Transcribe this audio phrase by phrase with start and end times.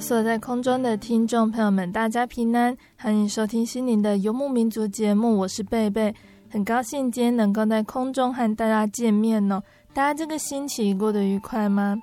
[0.00, 6.14] 所在空中的听众朋友们，大家平安，欢迎收听心灵的游牧民族节目，我是贝贝，
[6.50, 9.62] 很高兴今天能够在空中和大家见面哦。
[9.92, 11.96] 大家这个星期过得愉快吗？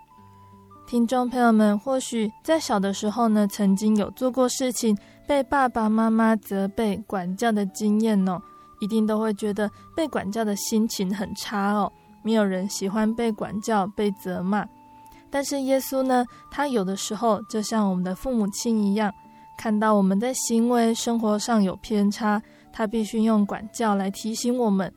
[0.88, 8.42] 听众朋友们，或许在小的时候呢，曾经有做过事情被爸爸妈妈责备、管教的经验哦，
[8.80, 11.92] 一定都会觉得被管教的心情很差哦。
[12.23, 14.66] 没有人喜欢被管教、被责骂。
[15.31, 19.11] 但是耶稣呢，他有的时候就像我们的父母亲一样，
[19.57, 22.41] 看到我们在行为生活上有偏差，
[22.73, 24.93] 他必须用管教来提醒我们，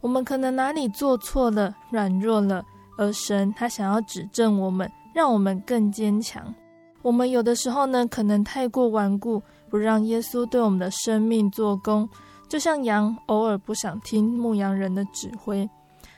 [0.00, 2.64] 我们可能哪里做错了、软弱了，
[2.96, 6.54] 而神他想要指正我们，让我们更坚强。
[7.02, 12.08] 我们有的时候呢，可能太过顽固，不让耶稣对我们的生命做工，
[12.48, 15.68] 就像羊偶尔不想听牧羊人的指挥。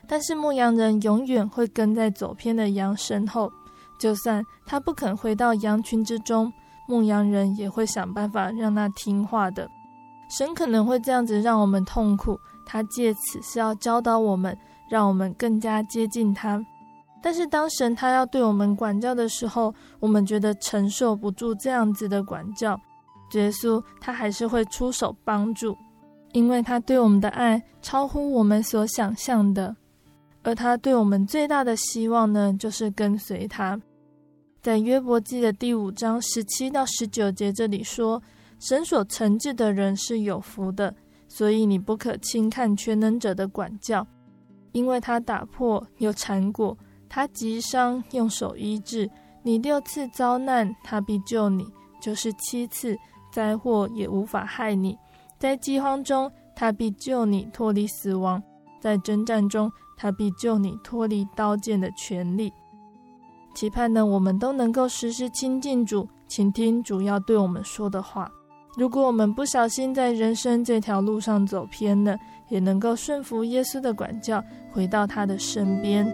[0.07, 3.51] 但是牧羊人永远会跟在走偏的羊身后，
[3.99, 6.53] 就算他不肯回到羊群之中，
[6.87, 9.69] 牧羊人也会想办法让他听话的。
[10.29, 14.57] 神可能会这样子让我们痛苦，他借此是要教导我们，
[14.89, 16.61] 让我们更加接近他。
[17.23, 22.79] 但是当神他要对我们管教的时候，我们觉得承受不住这样子的管教，
[23.33, 25.77] 耶稣他还是会出手帮助，
[26.33, 29.75] 因为他对我们的爱超乎我们所想象的。
[30.45, 33.81] 而他对我们最大的希望呢，就是跟随他。
[34.61, 38.23] 在约伯记的第五章十七到十九节这里说
[38.61, 40.95] ：“神所惩治的人是有福的，
[41.29, 44.07] 所以你不可轻看全能者的管教，
[44.73, 46.77] 因为他打破又缠裹，
[47.09, 49.11] 他击伤用手医治。
[49.43, 51.65] 你六次遭难，他必救你；
[52.03, 52.97] 就是七次
[53.33, 54.97] 灾祸也无法害你。
[55.39, 58.39] 在饥荒中，他必救你脱离死亡；
[58.79, 62.53] 在征战中。”他必救你脱离刀剑的权利。
[63.55, 68.29] 期盼呢，我们都能够时时亲近主，倾听主要对我们说的话。
[68.77, 72.19] 如果我们不小心在人生这条路上走偏了，
[72.49, 76.05] 也能够顺服耶稣的管教，回到他的身边。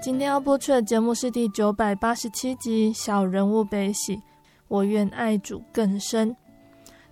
[0.00, 4.16] 今天要播出的节目是第九百八十七集《小人物悲喜》。
[4.72, 6.34] 我愿爱主更深。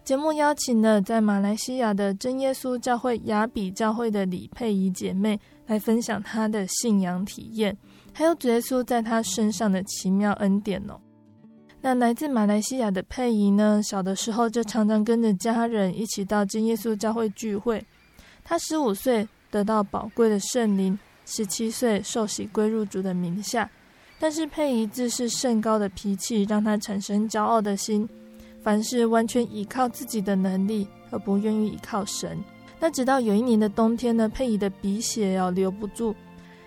[0.03, 7.77] 节目邀请了在马来西亚的真耶稣教会雅比教会的李佩仪姐妹来分享她的信仰体验，
[8.15, 10.99] 还有主耶稣在她身上的奇妙恩典哦。
[11.83, 17.85] 那来自马来西亚的佩仪呢，小的时候就常常跟着家人一起到真耶稣教会聚会。
[18.43, 23.71] 她十五岁得到宝贵的圣灵，十七岁受洗归入主的名下。
[24.23, 28.07] 但是佩仪自视甚高的脾气，让他产生骄傲的心，
[28.63, 32.39] 凡事完全依靠自己的能力，而不愿意依靠神。
[32.79, 36.15] 那直到有一年的冬天呢，佩仪的鼻血要留不住，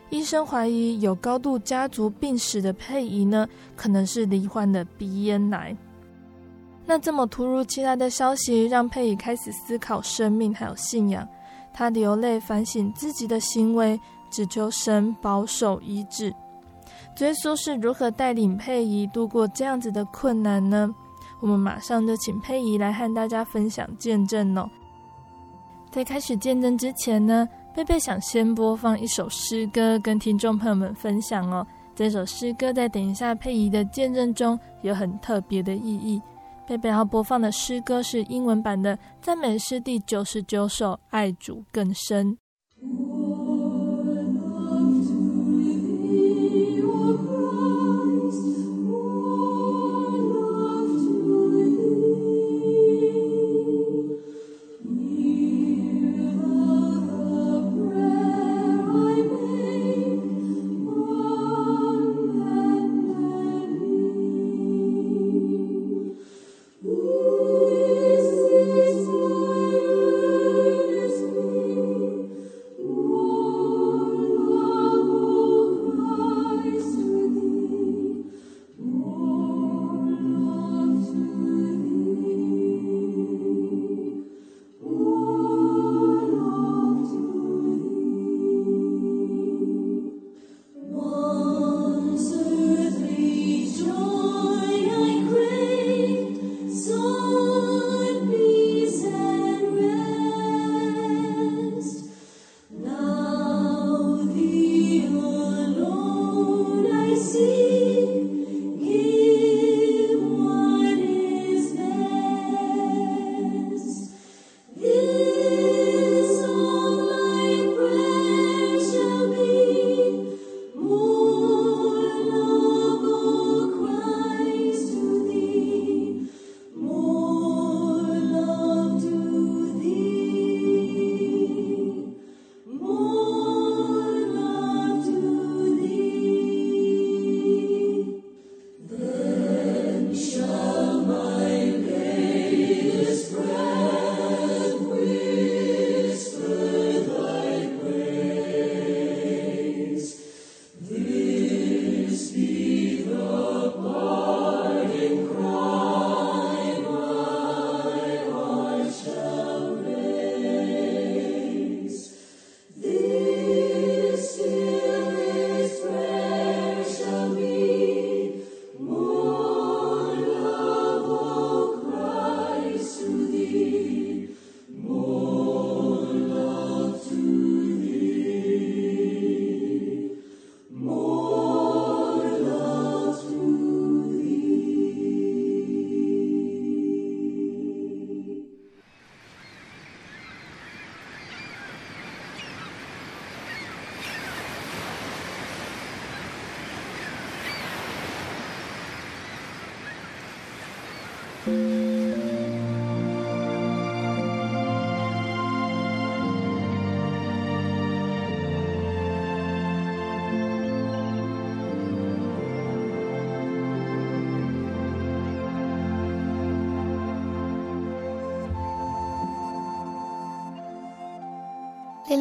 [0.09, 5.77] 医生怀疑有高度家族病史的佩仪呢，可能是罹患的鼻咽癌。
[6.85, 11.27] 那这么突如其来的消息，让佩仪开始思考生命还有信仰，
[11.71, 13.99] 他流泪反省自己的行为，
[14.31, 16.33] 只求神保守医治。
[17.19, 20.93] 耶稣是如何带领佩仪度过这样子的困难呢？
[21.39, 24.69] 我们马上就请佩仪来和大家分享见证哦。
[25.89, 31.65] 在开始见证之前呢，贝贝想先播放一首诗歌跟听众朋友们分享哦，
[31.95, 36.21] 这首诗歌在等一下佩仪的见证中有很特别的意义。
[36.67, 42.31] 贝贝要播放的诗歌是英文版的赞美诗第九十九首《爱主更深》。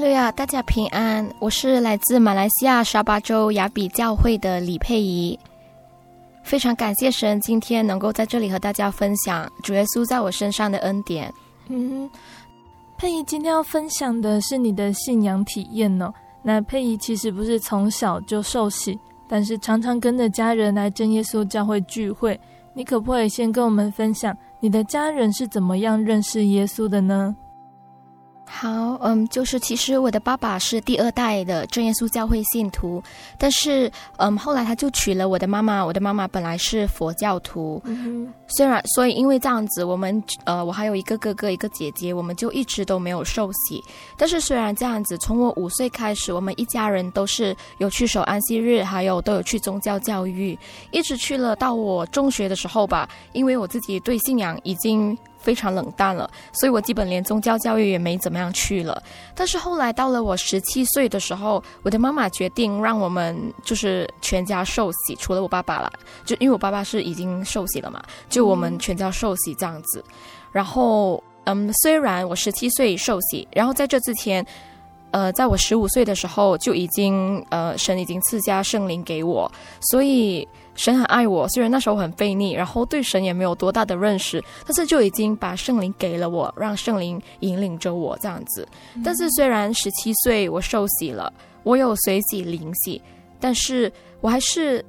[0.03, 5.39] 对呀，大家平安，我是来自马来西亚沙巴州雅比教会的李佩仪。
[6.43, 11.33] 非常感谢神，今天能够在这里和大家分享主耶稣在我身上的恩典。
[11.69, 12.11] 嗯，
[12.99, 16.13] 佩仪今天要分享的是你的信仰体验哦。
[16.43, 18.99] 那佩仪其实不是从小就受洗，
[19.29, 22.39] 但是常常跟着家人来真耶稣教会聚会。
[22.75, 27.37] 你可不可以先跟我们分享你的家人是怎么样认识耶稣的呢？
[28.45, 33.03] 好，嗯，就是其实我的爸爸是第二代的正耶稣教会信徒，
[33.39, 35.85] 但是，嗯，后来他就娶了我的妈妈。
[35.85, 43.83] 我的妈妈本来是佛教徒，嗯、虽然，所以因为这样子，我们，呃，我还有一个哥哥，一个姐姐，我们就一直都没有受洗。
[44.19, 50.57] 但是虽然这样子，从我五岁开始，我们一家人都是有去守安息日，还有都有去宗教教育，
[50.91, 55.17] 一直去了到我中学的时候吧，因为我自己对信仰已经。
[55.43, 59.03] 非常冷淡了，所以我基本连宗教教育也没怎么样去了。
[59.35, 65.93] 但是后来到了我十七岁的时候，我的妈妈决定让我们就是全家受洗，除了我爸爸了，
[66.25, 70.05] 就因为我爸爸是已经受洗了嘛，就我们全家受洗这样子。
[70.53, 74.47] 然后，嗯，虽然我十七岁受洗，然后在这之前，
[75.11, 79.51] 呃，在我十五岁的时候就已经，呃，神已经赐下圣灵给我，
[79.91, 80.47] 所以。
[80.75, 88.67] 神很爱我，虽然那时候很费力，然后对神也没有多大的认识，但是就已经把圣灵给了我，让圣灵引领着我这样子。
[89.05, 91.31] 但是虽然十七岁我受洗了，
[91.63, 93.01] 我有随喜灵洗，
[93.39, 94.83] 但是我还是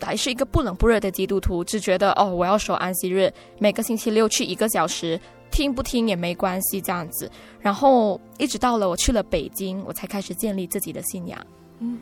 [0.00, 5.18] 还是一个不冷不热的基督徒，只觉得哦，我要守安息日，每个星期六去一个小时，
[5.52, 7.30] 听不听也没关系这样子。
[7.60, 11.38] 然后一直到了我去了北京，我才开始建立自己的信仰。
[11.78, 11.98] 嗯。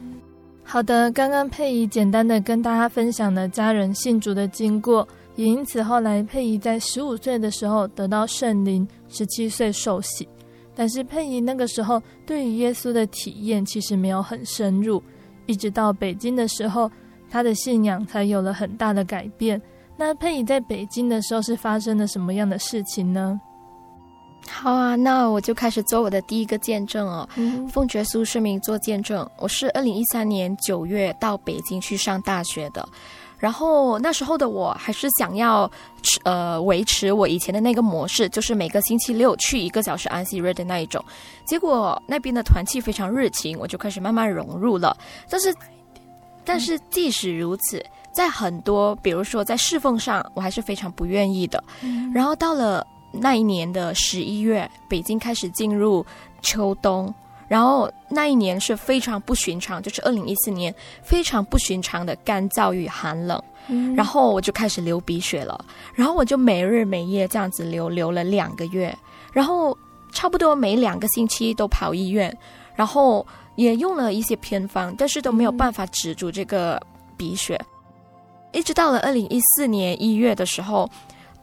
[0.68, 5.06] 好的，刚刚佩仪简单的跟大家分享了家人信主的经过，
[5.36, 10.28] 也因此后来佩仪在十五岁的时候得到圣灵，十七岁受洗。
[10.74, 15.00] 但是佩仪那个时候对于耶稣的体验其实没有很深入，
[15.46, 16.90] 一直到北京的时候，
[17.30, 19.62] 她的信仰才有了很大的改变。
[19.96, 23.40] 那佩仪在北京的时候是发生了什么样的事情呢？
[24.48, 27.28] 好啊，那我就开始做我的第一个见证哦。
[27.36, 32.86] 嗯、奉觉苏世明做见证，我是二零一三年九月到北京去上大学的。
[33.38, 35.70] 然后那时候的我还是想要，
[36.24, 41.04] 呃，维持我以前的那个模式，就是每个星期六去一个小时安息日的那一种。
[41.44, 44.96] 结果那边的团契非常热情，我就开始慢慢融入了。
[45.28, 45.54] 但是，
[46.46, 51.62] 但是即使如此，在很多，比如说在侍奉上，我还是非常不愿意的。
[52.14, 56.04] 然后到了那一年的十一月，北京开始进入
[56.42, 57.12] 秋冬。
[57.48, 63.40] 然后那一年是非常不寻常，就是二零一四年非常不寻常的干燥与寒冷。
[63.68, 68.92] 嗯，然后我就开始流鼻血了，然后我就每日每夜这样子流，流了两个月，
[69.32, 69.78] 然后
[70.12, 72.36] 差不多每两个星期都跑医院，
[72.74, 76.82] 然后也用了一些偏方，但是都没有办法止住这个
[77.16, 77.56] 鼻血，
[78.50, 80.90] 一直到了二零一四年一月的时候。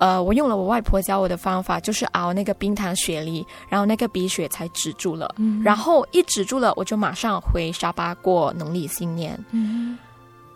[0.03, 5.33] 呃，我用了我外婆教我的方法，就是熬那个冰糖雪梨，然后那个鼻血才止住了。
[5.37, 9.39] 嗯，然后一止住了，我就马上回沙巴过农历新年。
[9.51, 9.97] 嗯，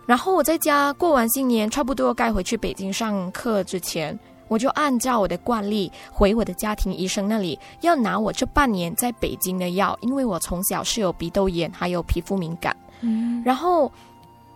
[0.06, 12.76] 然后我在家过完新年，差不多该回去北京上课之前，我就按照我的惯例回我的家庭医生那里，要拿我这半年在北京的药，因为我从小是有鼻窦炎，还有皮肤敏感。
[13.00, 13.90] 嗯，然后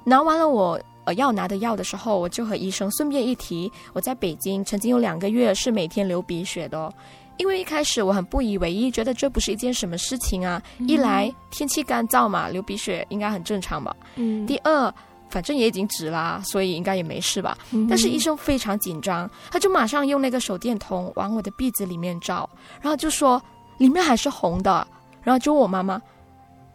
[0.03, 0.77] 拿完了我。
[1.05, 6.93] 呃，要拿的药的时候，我就和医生顺便一提，我在北京曾经有两个月是每天流鼻血的哦。
[7.37, 10.61] 因为一开始我很不以为意，觉得这不是一件什么事情啊。
[10.77, 13.95] 嗯、一来天气干燥嘛，流鼻血应该很正常吧。
[14.15, 14.45] 嗯。
[14.45, 14.93] 第二，
[15.27, 17.57] 反正也已经止啦，所以应该也没事吧。
[17.71, 22.47] 嗯、但是医生非常紧张，他就马上用那个手电筒往我的鼻子里面照，
[22.79, 23.41] 然后就说
[23.79, 24.85] 里面还是红的，
[25.23, 25.99] 然后就问我妈妈，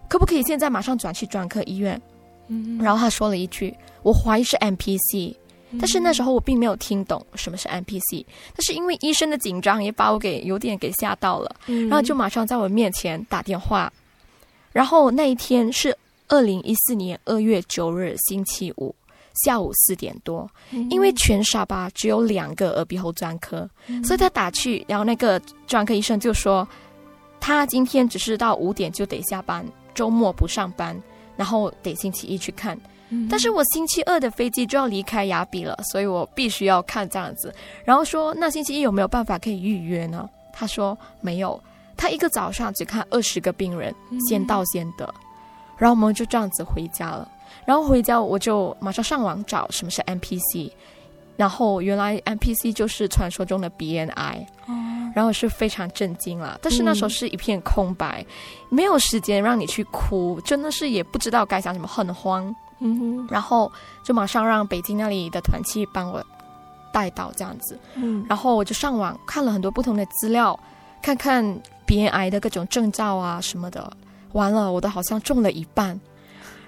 [0.09, 2.01] 可不可以现在马上转去专科医院？
[2.49, 2.77] 嗯。
[2.79, 3.73] 然后他说了一句。
[4.07, 5.35] 我怀疑是 MPC，
[5.81, 13.93] 但是那时候我并没有听懂什么是 MPC，但是因为医生的紧张也把我给有点给吓到了，然后就马上在我面前打电话，
[14.71, 15.93] 然后那一天是
[16.29, 18.95] 二零一四年二月九日星期五
[19.45, 20.49] 下午四点多，
[20.89, 23.69] 因为全沙巴只有两个耳鼻喉专科，
[24.05, 26.67] 所以他打去，然后那个专科医生就说
[27.41, 30.97] 他今天只是到五点就得下班，周末不上班，
[31.37, 32.79] 然后得星期一去看。
[33.31, 37.55] 但是我星期二的飞机就要离开雅比了，所以我必须要看这样子。
[37.85, 40.29] 然后说，那星期一有没有办法可以预约呢？
[40.53, 41.61] 他说没有，
[41.97, 43.95] 他一个早上只看二十个病人，
[44.29, 45.05] 先到先得。
[45.79, 47.29] 然后我们就这样子回家了。
[47.65, 50.71] 然后回家我就马上上网找什么是 MPC，
[51.37, 54.47] 然后原来 MPC 就是传说中的鼻咽癌。
[55.15, 56.59] 然后是非常震惊了。
[56.61, 58.23] 但是那时候是一片空白，
[58.69, 62.55] 没有时间让你去哭，真的是也不知道该讲什么，很慌。
[62.79, 63.71] 嗯哼，然后
[64.03, 66.23] 就马上让北京那里的团契帮我
[66.93, 70.59] 带到这样子，嗯，然后我就上网看了很多不同的资料，
[71.03, 71.43] 看看
[71.87, 73.91] 鼻咽癌的各种征兆啊什么的。
[74.33, 75.99] 完了，我都好像中了一半。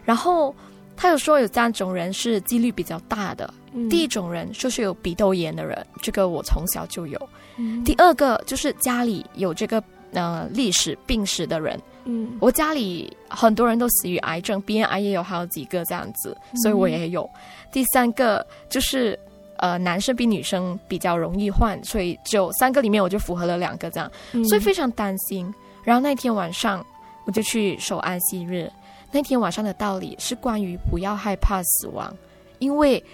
[0.04, 0.54] 然后
[0.96, 7.20] 他有说有三种人是几率比较大的，嗯、第一种人就是有鼻窦炎的人，这个我从小就有。
[7.56, 11.78] 嗯、第二个就是家里有这个呃历史病史的人。
[12.10, 17.22] 嗯，我家里很多人都死于癌症，鼻咽癌也有好几个这样子，所以我也有。
[17.34, 19.18] 嗯、第三个就是，
[19.58, 25.52] 呃，男生比女生比较容易患，所以就三个里面我就符合了两个这样，嗯、所以非常担心。
[25.84, 26.82] 然后那天晚上
[27.26, 28.72] 我就去守安息日，
[29.12, 32.10] 那天晚上的道理是关于不要害怕死亡，
[32.58, 33.04] 因为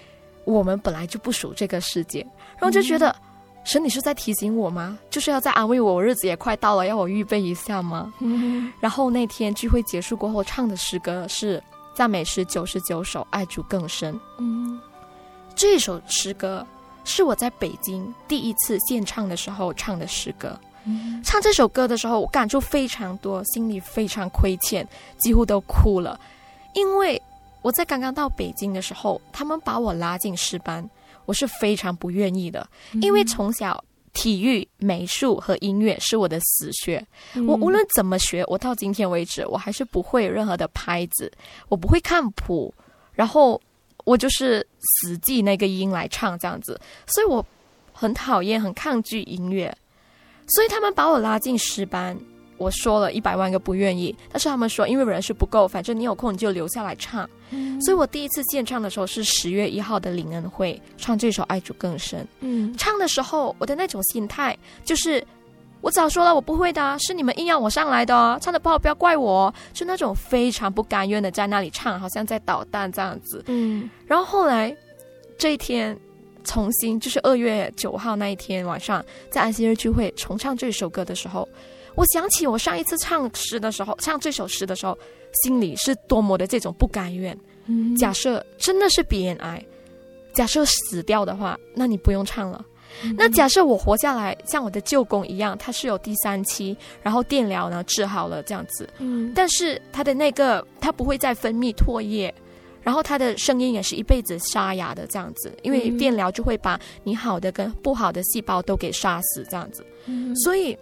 [0.45, 2.25] 我们本来就不属这个世界，
[2.57, 3.09] 然后就觉得。
[3.09, 3.21] 嗯
[3.65, 4.97] 神，你是在提醒我吗？
[5.09, 8.13] 就是要在安慰我，我日子也快到了，要我预备一下吗？
[8.19, 11.61] 嗯、然后那天聚会结束过后，唱的诗歌是
[11.95, 14.17] 赞美诗九十九首，爱主更深。
[14.37, 14.79] 嗯，
[15.55, 16.65] 这首诗歌
[17.05, 20.57] 是我在北京第一次献唱的时候唱的诗歌。
[20.83, 26.19] 嗯、唱这首歌的时候，我感触非常多，心里非常亏欠，几乎都哭了，
[26.73, 27.19] 因为
[27.63, 30.87] 我在刚刚到北京的时候，他们把我拉进诗班。
[31.25, 32.67] 我是非常不愿意的，
[33.01, 37.05] 因为从小体育、美术和音乐是我的死穴。
[37.33, 41.31] 嗯、我无论怎么学，我到今天为止，我还是不会任何的拍子，
[41.67, 42.73] 我不会看谱，
[43.13, 43.61] 然后
[44.03, 46.79] 我就是死记那个音来唱这样子。
[47.07, 47.45] 所以我
[47.91, 49.75] 很讨厌、很抗拒音乐。
[50.47, 52.15] 所以他们把我拉进诗班，
[52.57, 57.29] 我说了一百万个不愿意，但是他们说因为人数不够，反正你有空你就留下来唱。
[57.51, 62.21] 嗯、所以我第一次献唱的时候是十月一号的林恩惠，唱这首《爱主更深》。
[62.39, 65.23] 嗯，唱的时候我的那种心态就是，
[65.81, 73.43] 我早说了我不会的，是你们硬要我上来的，唱的不好不要怪我，就那种非常不甘愿的在那里唱，好像在捣蛋这样子。
[73.47, 74.75] 嗯，然后后来
[75.37, 75.97] 这一天。
[76.47, 81.49] 重新就是二月九号那一天晚上，在安息日聚会重唱这首歌的时候，
[81.95, 84.97] 我想起我上一次唱诗的时候，唱这首诗的时候，
[85.43, 87.37] 心里是多么的这种不甘愿。
[87.65, 89.63] 嗯，假设真的是鼻咽癌，
[90.33, 92.63] 假设死掉的话，那你不用唱了。
[93.03, 98.87] 嗯，那假设我活下来，像我的舅公一样，他是有第三期，然后电疗呢治好了这样子。
[98.99, 102.33] 嗯，但是他的那个他不会再分泌唾液。
[102.83, 109.83] 然后他的声音也是一辈子沙哑的这样子，因为电疗就会把你好的跟不好的细胞都给杀死这样子。
[110.05, 110.77] 嗯、所以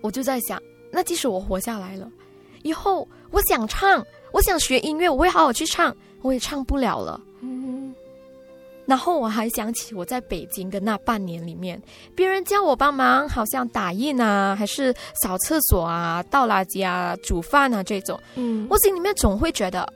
[0.00, 2.10] 我就在想，那即使我活下来了，
[2.62, 7.20] 以后我想唱，我想学音乐，我会好好去唱，我也唱不了了。
[7.40, 7.94] 嗯、
[8.86, 11.80] 然后我还想起我在北京的那半年里面，
[12.14, 18.20] 别人叫我帮忙，好像打印啊，还是扫厕所啊、倒垃圾啊、煮饭啊这种。
[18.34, 19.90] 嗯，我心里面总会觉得。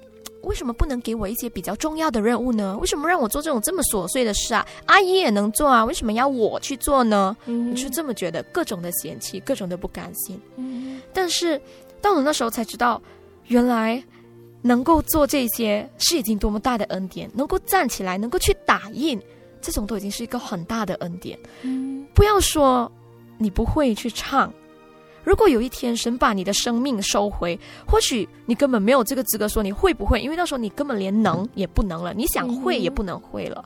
[0.44, 2.76] 为什么不能给我一些比较重要的任务呢？
[2.78, 4.66] 为什么让我做这种这么琐碎的事啊？
[4.86, 7.36] 阿姨也能做啊，为什么要我去做呢？
[7.46, 10.40] 嗯，你就这么觉得，各种的嫌弃，各种的不甘心。
[10.56, 11.60] 嗯，但是
[12.00, 13.00] 到了那时候才知道，
[13.48, 14.02] 原来
[14.62, 19.20] 能够做这些是已经多么大的恩典，能够站起来，能够去打印，
[19.60, 21.38] 这种都已经是一个很大的恩典。
[21.62, 22.90] 嗯，不要说
[23.38, 24.52] 你不会去唱。
[25.24, 33.64] 如果有一天神把你的生命收回，或许你根本没有这个资格说你会不会，因为到时候你根本连能也不能了，你想会也不能会了。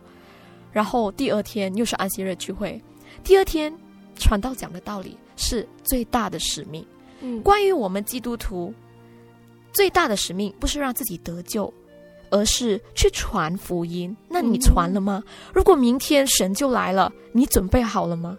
[0.73, 2.81] 然后第二天又是安息日聚会，
[3.25, 3.77] 第二天
[4.15, 6.87] 传道讲的道理是最大的使命。
[7.21, 8.73] 嗯，关于我们基督徒
[9.73, 11.73] 最大的使命，不是让自己得救，
[12.31, 14.17] 而是去传福音。
[14.29, 15.25] 那你传了吗？
[15.53, 18.39] 如果明天神就来了，你准备好了吗？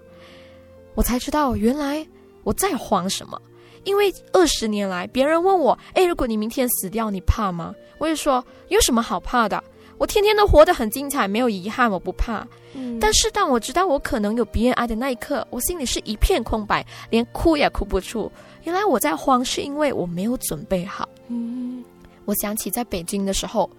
[0.95, 2.07] 我才知道原来。
[2.49, 3.39] 我在慌什么？
[3.83, 9.63] 因为二十年来，别人问我：“诶，如果你明天死掉，你怕吗？”我也说：“有什么好怕的？
[9.99, 12.47] 我天天都活得很精彩，没有遗憾，我不怕。
[12.73, 18.31] 嗯”但是当我知道我可能有鼻咽癌的那一刻，我心里是一片空白，连哭也哭不出。
[18.63, 21.07] 原来我在慌，是因为我没有准备好。
[21.27, 21.83] 嗯，
[22.25, 23.69] 我想起在北京的时候，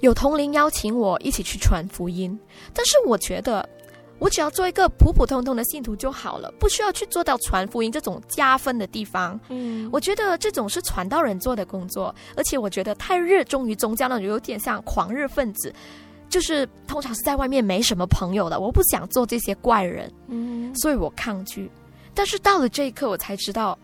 [0.00, 2.40] 有同龄邀请我一起去传福音，
[2.72, 3.68] 但是我觉得。
[4.22, 9.38] 我只要做一个普普通通的信徒就好了，不需要去做到传福音这种加分的地方。
[9.48, 15.74] 嗯，我觉得这种是传道人做的工作，而且我觉得太热衷于宗教，那种有点像狂热分子，
[16.28, 18.60] 就是通常是在外面没什么朋友的。
[18.60, 21.68] 我不想做这些怪人，嗯，所以我抗拒。
[22.14, 23.76] 但是到了这一刻，我才知道，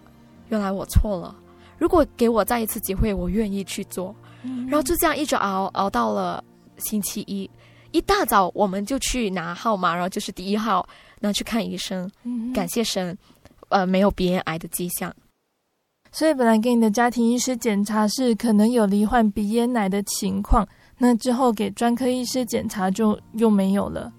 [0.50, 1.34] 原来我错了。
[1.78, 4.14] 如果给我再一次机会，我愿意去做。
[4.68, 6.42] 然后就这样一直熬熬到了
[6.78, 7.50] 星期一。
[7.92, 10.86] 一大早我们就去拿号码，然后就是第一号，
[11.20, 12.10] 然后去看医生。
[12.24, 13.16] 嗯、感谢神，
[13.68, 15.14] 呃，没有鼻咽癌的迹象。
[16.10, 24.12] 所以本来给你的家庭医师检查是可能有罹患鼻咽癌的情况，那之后给专科医师检查就又没有了。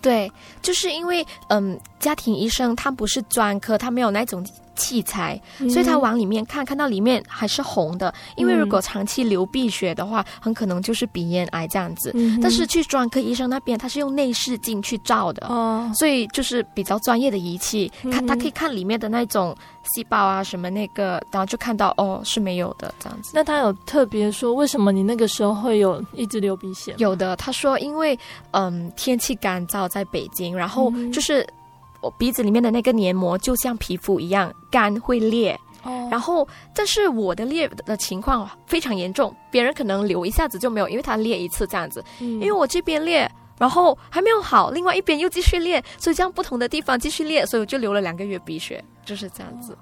[0.00, 4.44] 对，就是因为嗯，家庭医生他不是专科，他没有那种。
[4.82, 5.40] 器材，
[5.70, 8.12] 所以他往里面看，看到里面还是红的。
[8.36, 12.10] 因为如果长期流鼻血的话，很可能就是鼻咽癌这样子。
[12.14, 19.56] 嗯、但是去专科医生那边，他是用内视镜去照的，哦，所以就是比较专业的仪器，看他可以看里面的那种
[19.94, 23.30] 细胞啊什么那个，然后就看到哦是没有的这样子。
[23.34, 26.94] 那他有特别说为什么你那个时候会有一直流鼻血？
[26.98, 28.18] 有的，他说因为
[28.50, 31.46] 嗯天气干燥，在北京，然后就是。
[31.46, 31.61] 我
[32.10, 49.76] 鼻子里面的那个黏膜就像皮肤一样干会裂，哦，然后但是我的裂的情况非常严重，别人可能流一下子就没有，因为它裂一次这样子，嗯，因为我这边裂，然后还没有好，另外一边又继续裂，所以这样不同的地方继续裂，所以我就流了两个月鼻血，就是这样子。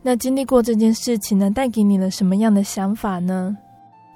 [0.00, 3.56] 那经历过这件事情呢，带给你了什么样的想法呢？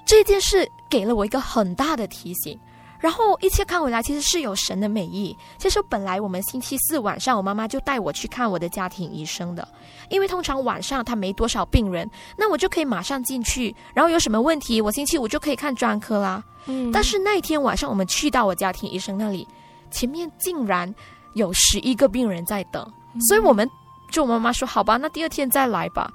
[0.05, 2.59] 这件事给了我一个很大的提醒。
[3.03, 5.37] 然后一切看回来，其实是有神的美意。
[5.59, 9.67] 其实本来我们星期四晚上，我妈妈就带我去看我的家庭医生的，
[10.09, 13.75] 因为通常晚上他没多少病人，那我就可以马上进去。
[13.93, 16.41] 然后有什么问题，我星期五就可以看专科啦。
[16.67, 16.93] 嗯。
[16.93, 19.49] 但是那天晚上我们去到我家庭医生那里，
[19.91, 20.95] 前面竟然
[21.35, 22.89] 有十一个病人在等，
[23.29, 23.69] 所以我们
[24.13, 26.09] 就我妈妈说：“好吧，那第二天再来吧。”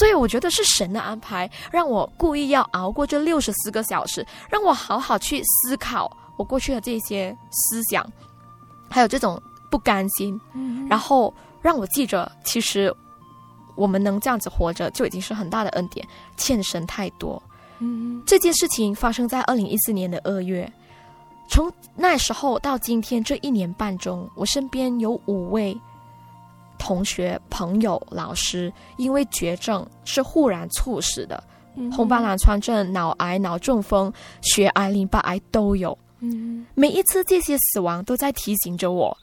[0.00, 6.10] 所以我觉得是神的安排，让我故意要熬过这六十四个小时，让我好好去思考。
[6.36, 8.04] 我过去的这些思想，
[8.90, 12.94] 还有这种不甘心，嗯、然后让我记着，其实
[13.76, 17.42] 我们能这样子活着，就已经是很大的恩典，欠神太多。
[17.78, 20.70] 嗯，这件事情发生在二零一四年的二月，
[21.48, 25.76] 从那时候到今天这一年半中，我身边有五位
[26.78, 31.42] 同学、朋友、老师，因为绝症是忽然猝死的，
[31.74, 35.96] 嗯、红斑狼疮症、脑癌、脑中风、血癌、淋巴癌都有。
[36.32, 39.16] 嗯，每一次这些死亡都在提醒着我，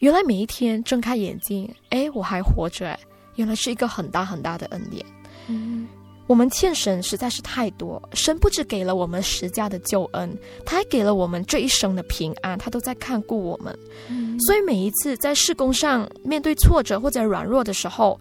[0.00, 2.98] 原来每一天睁开眼睛，哎，我还活着，
[3.36, 5.04] 原来是一个很大很大的恩典。
[5.48, 5.86] 嗯。
[6.28, 13.72] 我们欠神实在是太多，神不止给了我们十架的救恩，他还给了我们这一生的平安，他都在看顾我们。
[14.08, 18.18] 嗯，所以每一次在事工上面对挫折或者软弱的时候，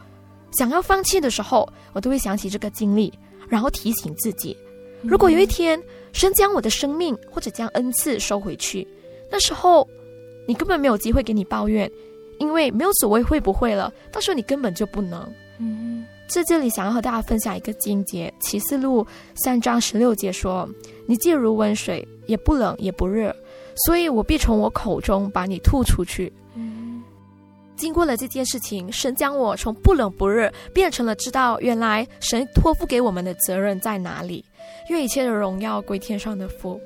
[0.51, 3.11] 想要放弃的时候，我都会想起这个经历，
[3.49, 4.55] 然后提醒自己：
[5.01, 5.81] 如果有一天
[6.15, 8.87] 神将我的生命或者将恩赐收回去，
[9.29, 9.85] 那时候
[10.47, 11.91] 你根本没有机会给你抱怨，
[12.39, 15.29] 因为没有所谓会不会了，到时候你根本就不能。
[15.59, 16.05] 嗯。
[16.27, 20.67] 在这里想要和大家分享一个经节，启示录三章十六节说
[21.05, 23.35] ：“你既如温水，也不冷也不热，
[23.85, 27.03] 所以我必从我口中把你吐出去。”嗯，
[27.75, 34.43] 经过了这件事情，神将我从不冷不热变成了知道原来神托付给我们的责任在哪里。
[34.89, 36.79] 愿一切的荣耀归天上的父。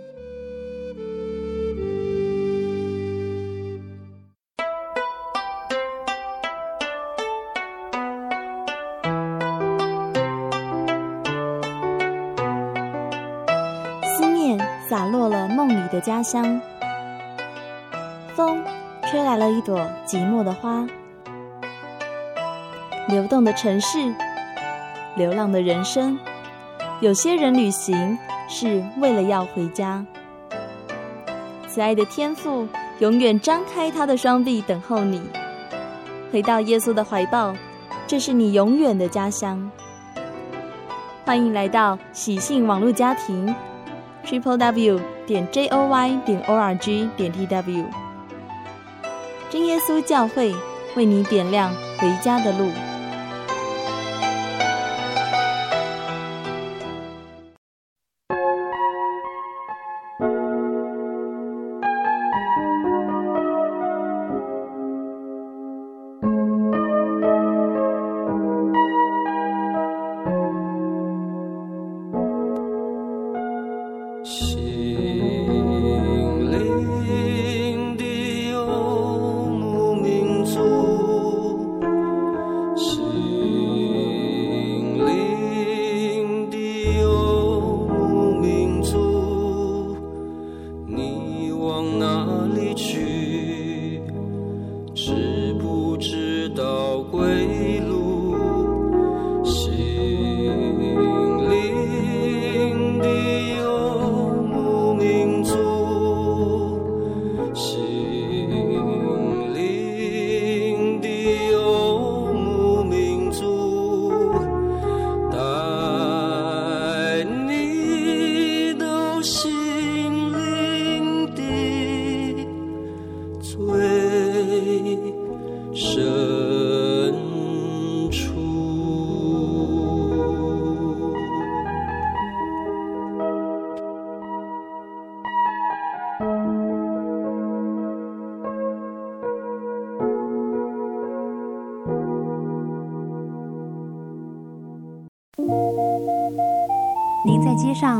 [15.92, 16.62] 的家乡，
[18.36, 18.64] 风
[19.10, 20.86] 吹来了一朵寂寞的花。
[23.08, 24.14] 流动的城市，
[25.16, 26.18] 流浪的人生，
[27.02, 28.18] 有些人旅行
[28.50, 30.06] 是为了要回家。
[31.66, 32.68] 慈爱的天父
[33.00, 35.22] 永远张开他的双臂等候你，
[36.30, 37.56] 回到耶稣的怀抱，
[38.06, 39.72] 这是你永远的家乡。
[41.24, 43.56] 欢迎来到喜信网络家庭。
[44.26, 47.86] Triple W 点 J O Y 点 O R G 点 T W，
[49.50, 50.54] 真耶稣教会
[50.96, 52.70] 为你点亮回家的路。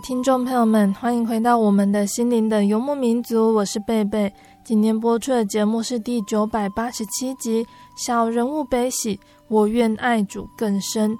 [0.00, 4.30] 听众朋友们，欢迎回到我们的心灵的游牧民族，我是贝贝。
[4.62, 7.64] 今天播出的节目是第九百八十七集
[7.96, 9.16] 《小人物悲喜》，
[9.48, 11.16] 我愿爱主更深。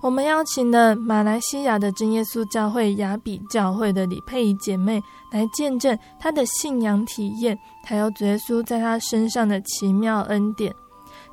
[0.00, 10.72] 我们邀请了马来西亚的真耶稣教会雅比教会的李佩仪姐妹来见证她的信仰体验，还有主耶稣在她身上的奇妙恩典。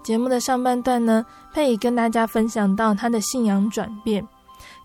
[0.01, 1.23] 节目的上半段呢，
[1.53, 4.27] 佩仪跟大家分享到她的信仰转变。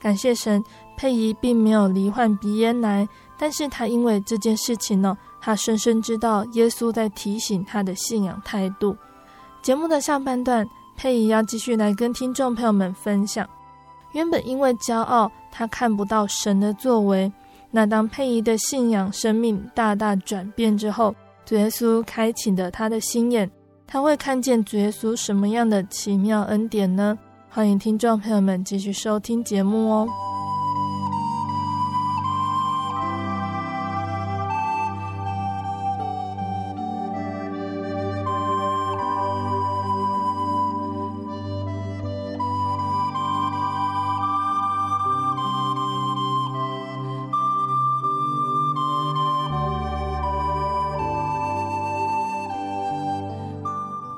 [0.00, 0.62] 感谢神，
[0.96, 8.96] 佩仪并没有罹患鼻咽癌，但是她因为这件事情呢，她深深知道耶稣在提醒她的信仰态度。
[9.62, 13.48] 节目的下半段，佩仪要继续来跟听众朋友们分享。
[14.12, 17.32] 原本因为骄傲，她看不到神的作为。
[17.70, 21.12] 那当佩仪的信仰生命大大转变之后，
[21.44, 23.50] 主耶稣开启了她的心眼，
[23.86, 27.18] 她会看见主耶稣什么样的奇妙恩典呢？
[27.50, 30.33] 欢迎听众朋友们继续收听节目哦。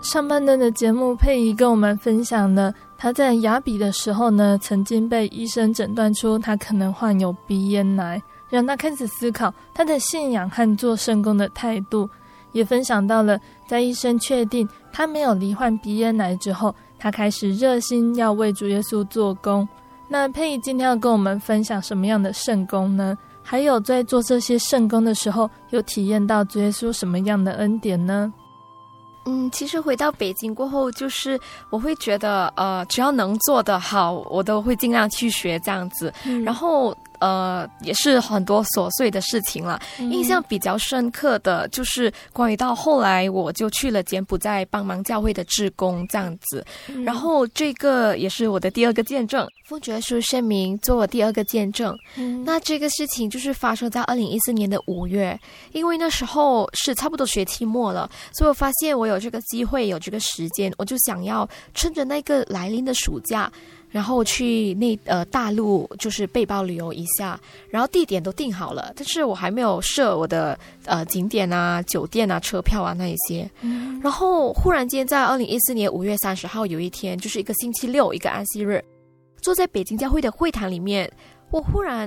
[0.06, 12.08] 上半段的节目，佩仪跟我们分享了她在雅比的时候呢，曾经被医生诊断出她可能患有鼻咽癌，让她开始思考她的信仰和做圣工的态度。
[12.52, 19.68] 也分享到了在医生确定她没有罹患鼻咽癌之后，她开始热心要为主耶稣做工。
[20.06, 23.18] 那佩仪今天要跟我们分享什么样的圣工呢？
[23.42, 28.32] 还有在做这些圣工的时候，有体验到主耶稣什么样的恩典呢？
[29.26, 31.38] 嗯，其实回到北京过后，就是
[31.70, 36.96] 我会觉得，呃，只要能做得好，我都会尽量去学这样子，嗯、然后。
[37.20, 39.80] 呃，也是很多琐碎的事情了。
[39.98, 46.64] 印象比较深刻的就是关于到后来，我就去了柬埔寨帮忙教会的志工这样子。
[47.04, 51.94] 然后这个也是我的第二个见证，奉主耶稣圣名做我第二个见证。
[52.44, 55.38] 那这个事情就是发生在二零一四年的五月，
[55.72, 63.50] 因为那时候是差不多学期末了，所以我发现我有这个机会，有这个时间，我就想要趁着那个来临的暑假。
[63.96, 73.50] 然后去那呃大陆就是背包旅游一下，然后地点都定好了，但是我还没有设我的呃景点啊、酒店啊、车票啊那一些。
[73.62, 78.84] 嗯、然后忽然间在二零一四年五月三十号有一天，就是一个星期六，一个安息日，
[79.40, 81.10] 坐在北京教会的会堂里面，
[81.50, 82.06] 我忽然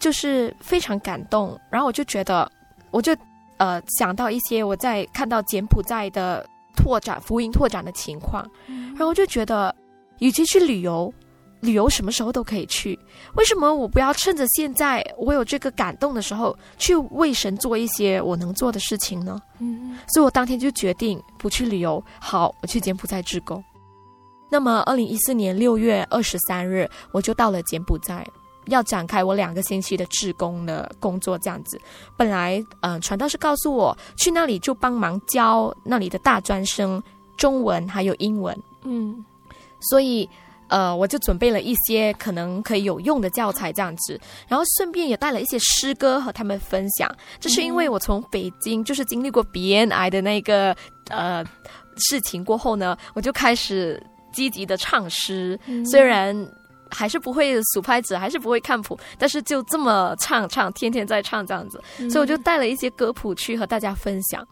[0.00, 2.50] 就是非常感动，然后我就觉得，
[2.90, 3.16] 我就
[3.58, 9.72] 呃想到一些我在看到柬埔寨的拓展福音拓展的情况，然后我就觉得。
[10.20, 11.14] 与其去旅游，
[11.60, 12.98] 旅游什么时候都可以去。
[13.34, 19.40] 为什么我不要趁着现在我有这个感动的时候，去为神做一些我能做的事情呢？
[19.58, 22.02] 嗯，所以我当天就决定不去旅游。
[22.20, 23.62] 好，我去柬埔寨志工。
[24.50, 28.26] 那么，二零一四年六月二十三日，我就到了柬埔寨，
[28.66, 31.38] 要展开我两个星期的志工的工作。
[31.38, 31.78] 这样子，
[32.16, 37.02] 本来，嗯、呃，传道是告诉我去那里就帮忙教那里的大专生
[37.36, 38.58] 中文还有英文。
[38.84, 39.24] 嗯。
[39.80, 40.28] 所以，
[40.68, 47.10] 呃，我就准备了一些可能可以有用的教材这样子，然后顺便也带了一些诗歌和他们分享。
[47.40, 50.76] 这是因为我从北京就是经历过鼻咽癌的那个
[51.08, 51.44] 呃
[51.96, 54.02] 事情过后呢，我就开始
[54.32, 55.58] 积极的唱诗，
[55.90, 56.34] 虽然
[56.90, 61.82] 还是不会数拍子，还是不会看谱，但是就这么唱唱，天天在唱这样子。
[62.08, 64.46] 所以我就带了一些歌谱去和大家分享。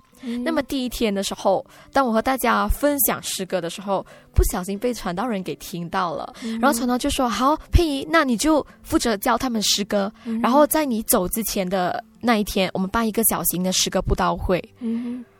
[0.45, 6.33] 那么第一天的时候，当我和大家分享诗歌的时候，不小心被传道人给听到了。
[6.61, 10.13] 然后传道就说：“好，佩仪，那你就负责教他们诗歌。
[10.43, 14.63] 然后在你走之前的那一天，我们办一个小型的诗歌布道会。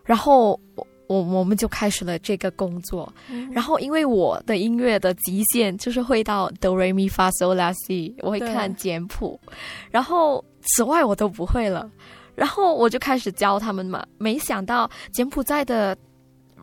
[0.05, 3.13] 然后我我我们就开始了这个工作。
[3.53, 9.41] 然后因为我的音乐的极限就是会到哆来咪发嗦拉西，我会看简谱。
[9.91, 11.91] 然后此外我都不会了。”
[12.37, 15.97] 然后我就开始教他们嘛，没想到柬埔寨的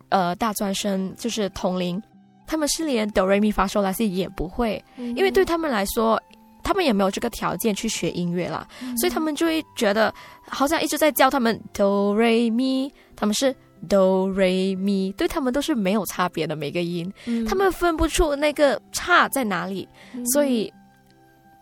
[0.08, 2.00] 呃大专生就是同龄，
[2.46, 6.18] 他们是连哆来咪发嗦拉西也不会，因为对他们来说，
[6.62, 8.66] 他们也没有这个条件去学音乐啦，
[8.98, 10.14] 所以他们就会觉得
[10.48, 13.54] 好像一直在教他们哆来咪，他们是
[13.88, 17.12] 哆来咪，对他们都是没有差别的每个音，
[17.48, 19.88] 他们分不出那个差在哪里，
[20.32, 20.72] 所以。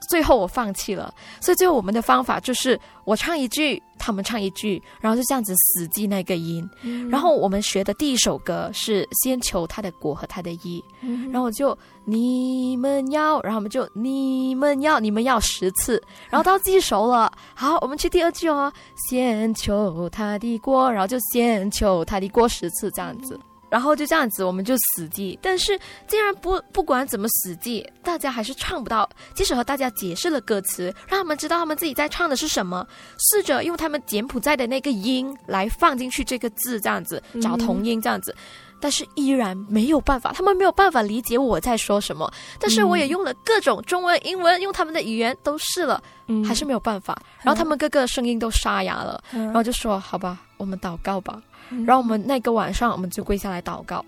[0.09, 6.69] 最后我放弃了，所以最后我们的方法就是我唱一句，他们唱一句，然后就这样子死记那个音。
[6.83, 18.73] 嗯、然后我们学的第一首歌是先求他的果和他的义，嗯、然后我就你们要，然后我们就你们要，你们要十次，然后到记熟了，好，我们去第二句哦，
[19.09, 23.39] 先求他的果，然后就先求他的果十次这样子。
[23.73, 25.39] 然后就这样子，我们就死记。
[25.41, 29.09] 但是竟然不不管怎么死记，大家还是唱不到。
[29.33, 32.87] 即使和大家解释了歌词，让他们知道他们自己在唱的是什么，
[33.19, 38.37] 试着用他们柬埔寨的那个音来放进去这个字，这样子找同音，这样子。
[38.79, 42.31] 但是依然没有办法，他们没有办法理解我在说什么。
[42.59, 47.17] 但是我也用了各种中文、英文，用他们的语言都试了，嗯、还是没有办法。
[47.43, 51.41] 然后他们个个声音都沙哑了，嗯、然后就说：“好吧，我们祷告吧。
[51.73, 54.05] 嗯”然后我们那个晚上，我们就跪下来祷告。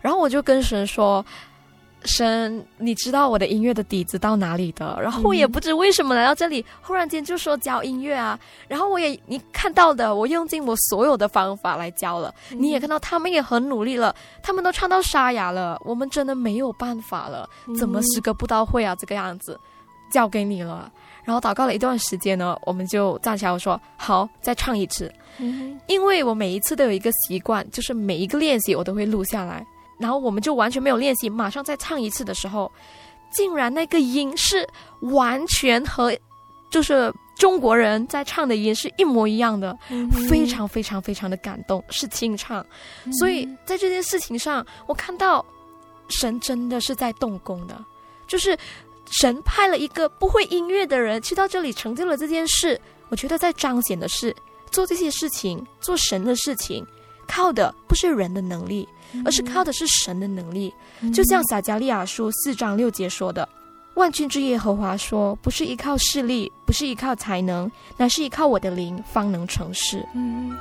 [0.00, 1.24] 然后我就跟神说。
[2.04, 4.98] 神，你知道我的音乐的底子到哪里的？
[5.00, 8.36] 然后我也不知为什么来到这里，忽然间就说教音乐啊。
[8.66, 12.34] 然后我也你看到的，我用尽我所有的方法来教了。
[12.50, 15.80] 你也看到他们也很努力了，他们都唱到沙哑了。
[15.84, 17.48] 我们真的没有办法了，
[17.78, 18.96] 怎么十个布道会啊？
[18.96, 19.56] 这个样子，
[20.10, 20.90] 交给你了。
[21.24, 25.12] 然后祷告了一段时间呢，我们就站起来我说好，再唱一次。
[25.86, 29.64] 因为我每一次都有一个习惯，就是每一个练习我都会录下来。
[29.98, 32.70] 然后我们就完全没有练习，马上再唱一次的时候，
[33.30, 34.68] 竟然那个音是
[35.00, 36.12] 完全和
[36.70, 42.64] 就是中国人在唱的音是一模一样的，嗯、非常非常非常的感动，是清唱。
[43.04, 45.44] 嗯、所以在这件事情上，我看到
[46.08, 47.82] 神真的是在动工的，
[48.26, 48.56] 就是
[49.20, 52.80] 神派了一个不会音乐的人去到这里成就了这件事。
[53.08, 54.34] 我觉得在彰显的是
[54.70, 56.86] 做这些事情，做神的事情，
[57.28, 58.88] 靠的不是人的能力。
[59.26, 60.72] 而是靠的是神的能力，
[61.12, 63.46] 就像撒加利亚书四章六节说的
[63.92, 70.56] ：“万军之耶和华说，不是依靠势力，不是依靠才能，乃是依靠我的灵，方能成事。”嗯。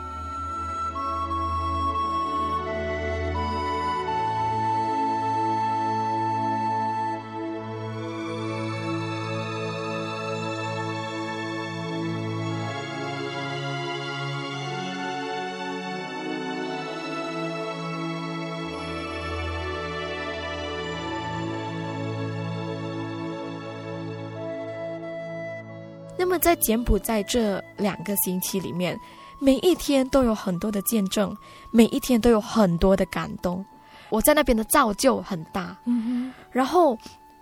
[26.42, 29.00] 在柬埔寨这两个星期里面，
[29.40, 31.36] 每一天都有很多的见证，
[31.72, 33.64] 每一天都有很多的感动。
[34.10, 35.78] 我在那边的造就很大。
[35.86, 36.34] 嗯哼。
[36.52, 36.98] 然后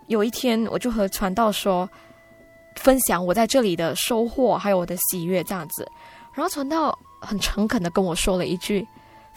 [0.08, 1.90] 有一天，我就和传道说，
[2.76, 5.90] 分享我在这里的收获，还有我的喜悦这样子。
[6.34, 8.86] 然后传道很诚恳的跟我说了一句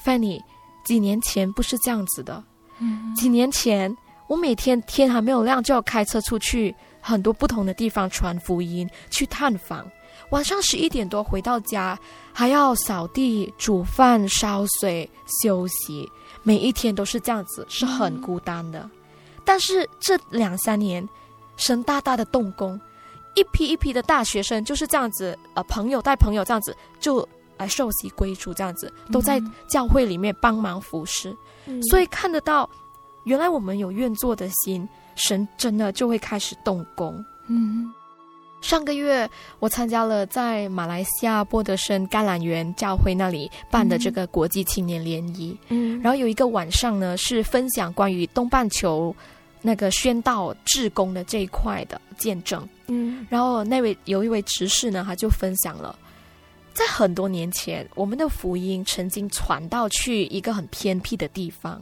[0.05, 0.43] ：“Fanny，
[0.85, 2.43] 几年前不是这样子的。
[2.79, 3.97] 嗯，几年前
[4.27, 9.87] 我每天天还没有亮就要开车出去。”很多不同的地方传福音，去探访。
[10.31, 11.99] 晚上十一点多回到家，
[12.33, 15.09] 还要扫地、煮饭、烧水、
[15.43, 16.09] 休息。
[16.43, 18.81] 每一天都是这样子，是很孤单的。
[18.81, 18.91] 嗯、
[19.45, 21.07] 但是这两三年，
[21.57, 22.81] 神大大的动工，
[23.35, 31.37] 一批一批的大学生就是这样子，呃，朋友带朋友这样子，就来受洗归主，这样子都在教会里面帮忙服侍。
[31.67, 32.69] 嗯、所以看得到，
[33.25, 34.89] 原来我们有愿做的心。
[35.27, 37.25] 神真的就会开始动工。
[37.49, 37.93] 嗯，
[38.61, 45.57] 上个月我参加了在马来西亚波德申橄榄园教会那里办的这个国际青年联谊。
[45.69, 49.15] 嗯，然后有一个晚上呢，是分享关于东半球
[49.61, 52.67] 那个宣道志工的这一块的见证。
[52.87, 55.97] 嗯，然后那位有一位执事呢，他就分享了，
[56.73, 61.81] 在很多年前，我们的福音曾经传到去一个很偏僻的地方。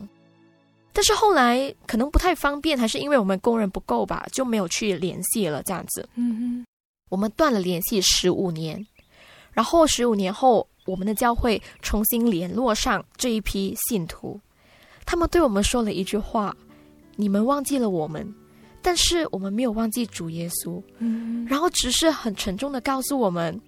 [0.92, 5.62] 但是后来可能不太方便，还是因为我们工人不够吧，就没有去联系了。
[5.62, 6.66] 这样子，嗯哼，
[7.08, 8.84] 我们断了联系十五年，
[9.52, 14.38] 然后十五年后，我们的教会重新联络上这一批信徒，
[15.06, 16.54] 他们对我们说了一句话
[17.14, 18.34] ：“你们忘记了我们，
[18.82, 23.58] 但是我们没有忘记主耶稣。”嗯，然后只是很沉重的告诉我们，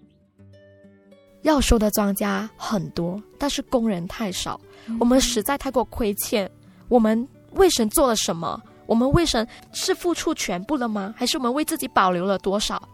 [1.43, 4.61] 要收的庄稼很多，但是工人太少，
[4.99, 6.51] 我们实在太过亏欠。
[6.93, 8.61] 我们为神做了什么？
[8.85, 11.15] 我们为神是付出全部了吗？
[11.17, 12.87] 还是我们为自己保留了多少？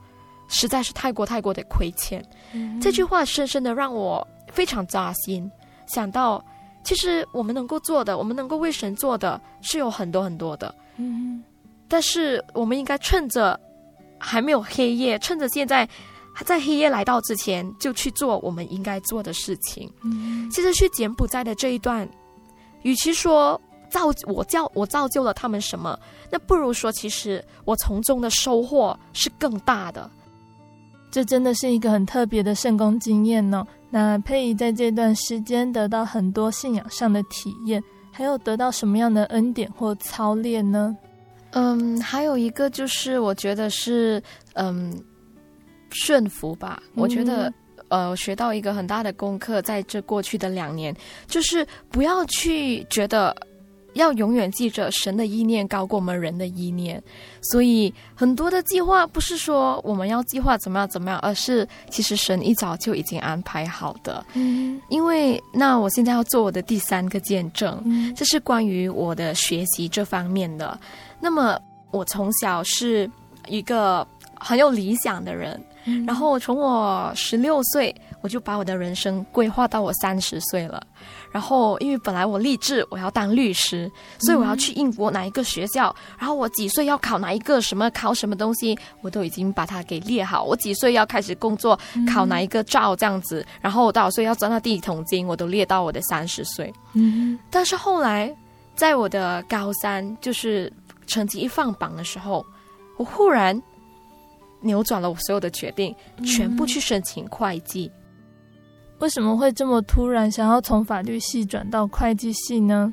[0.47, 2.25] 实在是太过太过的亏欠。
[2.53, 5.51] 嗯、这句话深深的让我非常扎心。
[5.87, 6.41] 想到，
[6.85, 10.73] 其实我们能够做的，我们能够为神做的是有很多很多的。
[10.97, 11.43] 嗯，
[11.89, 13.59] 但是我们应该趁着
[14.17, 15.89] 还没有黑夜，趁着现在
[16.45, 19.93] 在黑夜来到之前，就去做我们应该做的事情。
[20.05, 22.09] 嗯，其实去柬埔寨的这一段，
[22.83, 25.98] 与其说，造我教我造就了他们什么？
[26.31, 30.10] 那不如说，其实我从中的收获是更大的。
[31.10, 33.67] 这真的是一个很特别的圣功经验呢、哦。
[33.90, 37.83] 那佩仪在这段时间得到很多信仰上的体验，
[38.13, 40.94] 还有得到什么样的恩典或操练呢？
[41.52, 45.02] 嗯，还有一个就是我觉得是嗯
[45.88, 46.83] 顺服吧。
[46.88, 47.50] 嗯、我觉得
[47.88, 50.94] 呃学到一个很大的功课，在这过去的两年，
[51.27, 53.35] 就是不要去觉得。
[53.99, 57.03] 要永远记着神的意念高过我们人的意念，
[57.42, 64.25] 所以很多的计划不是说我们要计划怎么样怎么样，而是其实神一早就已经安排好的。
[64.35, 70.79] 嗯，因为那我现在要做我的第三个见证，嗯，这是关于我的学习这方面的。
[71.21, 71.59] 那么
[71.90, 73.11] 我从小是
[73.49, 74.07] 一个
[74.38, 77.94] 很有理想的人，嗯，然后从我十六岁
[78.29, 80.87] 我就把我的人生规划到我三十岁了。
[81.33, 90.44] 然后，因为本来我立志我要当律师，所以我要去英国哪一个学校，嗯、然后我几岁要考哪一个什么考什么东西，我都已经把它给列好。
[90.44, 96.70] 我几岁要开始工作，考哪一个照这样子，然后我多少岁要赚到第一桶金，我都列到我的三十岁。
[96.92, 98.31] 嗯，但是后来
[98.74, 100.70] 在我的高三，就是
[101.06, 102.44] 成绩一放榜的时候，
[102.98, 103.58] 我忽然
[104.60, 105.94] 扭转了我所有的决定，
[106.26, 107.90] 全部去申请会计。
[108.99, 112.92] 为什么会这么突然想要从法律系转到会计系呢？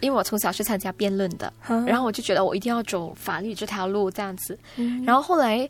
[0.00, 1.50] 因为我从小是参加辩论的，
[1.86, 4.58] 然后我就觉得我一定要走法律这条路这样子。
[4.76, 5.68] 嗯、然后后来，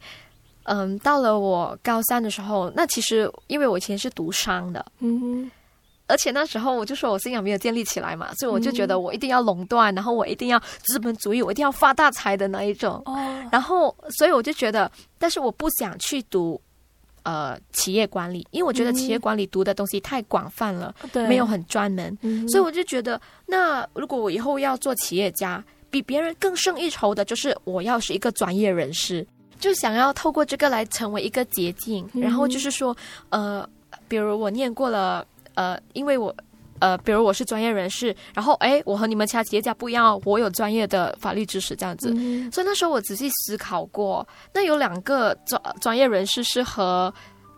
[0.64, 5.48] 嗯，到了我高三的时候，那其实因为我以前是读商的，嗯，
[6.08, 13.00] 而且那时候我就说我信仰没有建立起来嘛，所以我就觉得我一定要垄断，然后我一定要资本主义，我一定要发大财的那一种。
[13.04, 16.60] 哦，然后所以我就觉得，但是我不想去读。
[17.24, 29.26] 呃，企业管理，因为我觉得企业管理读的东西太广泛了，嗯、没有很专门，嗯、所以我就觉得，那如果我以后要做企业家，比别人更胜一筹的，就是我要是一个专业人士，
[29.58, 32.96] 就想要透过这个来成为一个捷径，嗯、然后就是说，
[33.30, 33.68] 呃，
[34.06, 36.34] 比如我念过了，呃，因为我。
[36.78, 47.12] 呃，比如我是专业人士，然后哎，我和你们其他企业家不一样，我有专业的法律知识这样子，嗯、所以那时候我仔细思考过，那有两个专专业人士是和。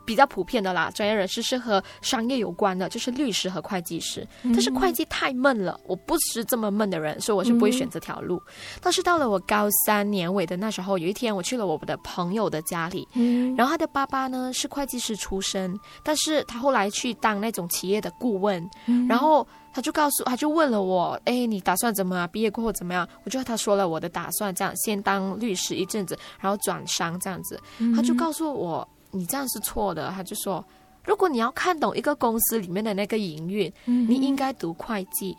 [0.07, 4.27] 比较普遍的啦，专业人士是和商业有关的，就是律师和会计师。
[4.45, 8.37] 但是会计太闷了，我不是这么闷的人，所以我是不会选这条路。
[8.37, 22.27] 嗯、但是到了我高三年尾的那时候，有一天我去了我的朋友的家里，嗯、然后他的爸爸呢是会计师出身，但是他后来去当那种企业的顾问，嗯、然后他就告诉，他就问了我，哎，你打算怎么啊？
[22.29, 23.09] 毕业过后怎么样？
[23.25, 27.61] 我就和他说了我的打算，这样先当律师一阵子，然后转商这样子。
[27.95, 28.87] 他就告诉我。
[29.11, 30.65] 你这样是错的，他就说，
[31.05, 35.37] 如果你要看懂一个公司里面的那个营运，嗯、你应该读会计，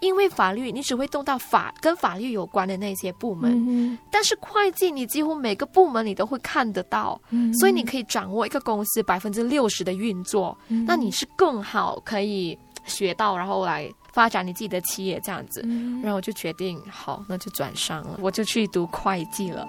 [0.00, 19.66] 因为法律你只会动到法跟法律有关的那些部门，嗯、但是会计你几乎每个部门你都会看得到，嗯、所以你可以掌握一个公司百分之六十的运作，嗯、那你是更好可以学到，然后来发展你自己的企业这样子，嗯、然后我就决定好，那就转商了，我就去读会计了。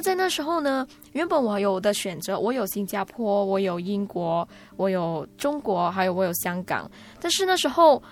[0.00, 4.46] 在那时候呢，原本我有的选择，我有新加坡，我有英国，
[4.76, 6.90] 我有中国，还有我有香港。
[7.20, 8.02] 但是那时候，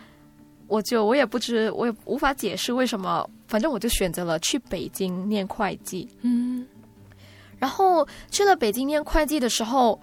[0.66, 6.08] 我就我也不知，我也无法解释为什么，反正我就选择了去北京念会计。
[6.22, 6.66] 嗯，
[7.58, 10.00] 然后去了北京念会计的时候。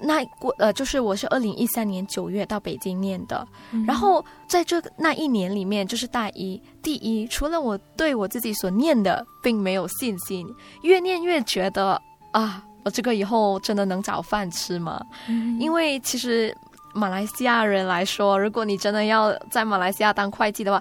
[0.00, 10.46] 那过呃，就是我是二零一三年九月到北京念的，嗯、然后在这那一年里面，就是大一，第一，除了我对我自己所念的并没有信心，
[10.82, 15.04] 越念越觉得啊，我这个以后真的能找饭吃吗？
[15.28, 16.56] 嗯、因为其实
[16.94, 20.80] 马来西亚人来说，如果你真的要在马来西亚当会计的话，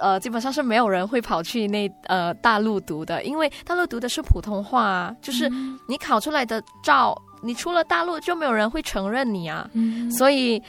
[0.00, 5.48] 呃，基本上是没有人会跑去那呃大陆读的，因为大陆读的是普通话，就是
[5.88, 7.16] 你考出来的照。
[7.44, 10.60] 你出了大陆就没有人会承认你啊，嗯、所以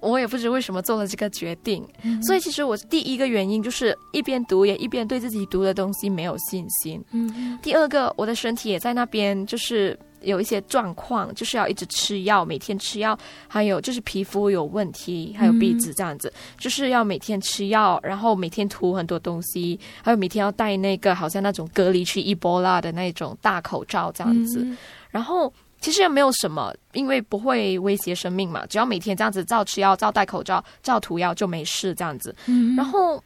[0.00, 1.84] 我也不知为什么做了这个决定。
[2.02, 7.02] 嗯、所以其实我第一个原因就是一边读也一边对自己读的东西没有信心。
[7.12, 13.18] 嗯、第二个，我的身体也在那边就是有一些状况，就是要一直吃药，每天吃药，
[13.48, 24.78] 还有就是皮肤有问题，还有鼻子这样子，嗯、就是要每天吃药，然后每天涂很多东西，还有每天要戴那个好像那种隔离区伊波拉的那种大口罩这样子，嗯、
[25.10, 25.52] 然后。
[25.80, 28.66] 其实也没有什么，因为不会威胁生命嘛。
[28.66, 32.34] 只要每天这样子照吃药、照戴口罩、照涂药就没事这样子。
[32.46, 33.22] 嗯、然后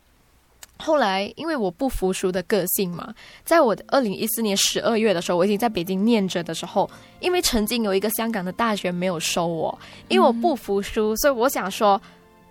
[0.77, 6.91] 后来，因为我不服输的个性嘛，在我的二零一四年十二月的时候，我已经在北京念着的时候，
[7.21, 9.79] 因为曾经有一个香港的大学没有收我，
[10.09, 12.01] 因为我不服输，所以我想说，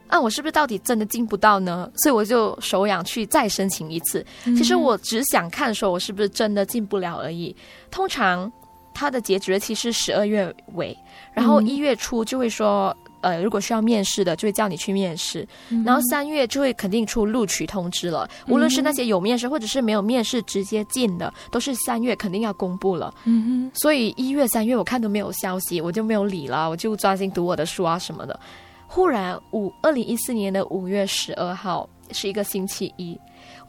[0.08, 1.92] 啊，我是不是到底真的进不到呢？
[1.98, 4.26] 所以我就手痒去再申请一次。
[4.46, 7.56] 其实我只想看说我是不是真的进不了而已。
[7.92, 8.52] 通常。
[8.94, 10.98] 它的截止日期是十二月尾，
[11.34, 15.48] 然后一月初就会说呃，如果需要面试的，就会叫你去面试。
[15.70, 23.14] 嗯、然后三月就会肯定出录取通知了，无论是那些有面试或者是没有面试直接进的，都是三月肯定要公布了。
[23.26, 28.40] 嗯哼，所以一月、三月我看都没有消息，我就没有理了，我就专心读我的书啊什么的。
[28.88, 33.18] 忽然五二零一四年的五月十二号是一个星期一，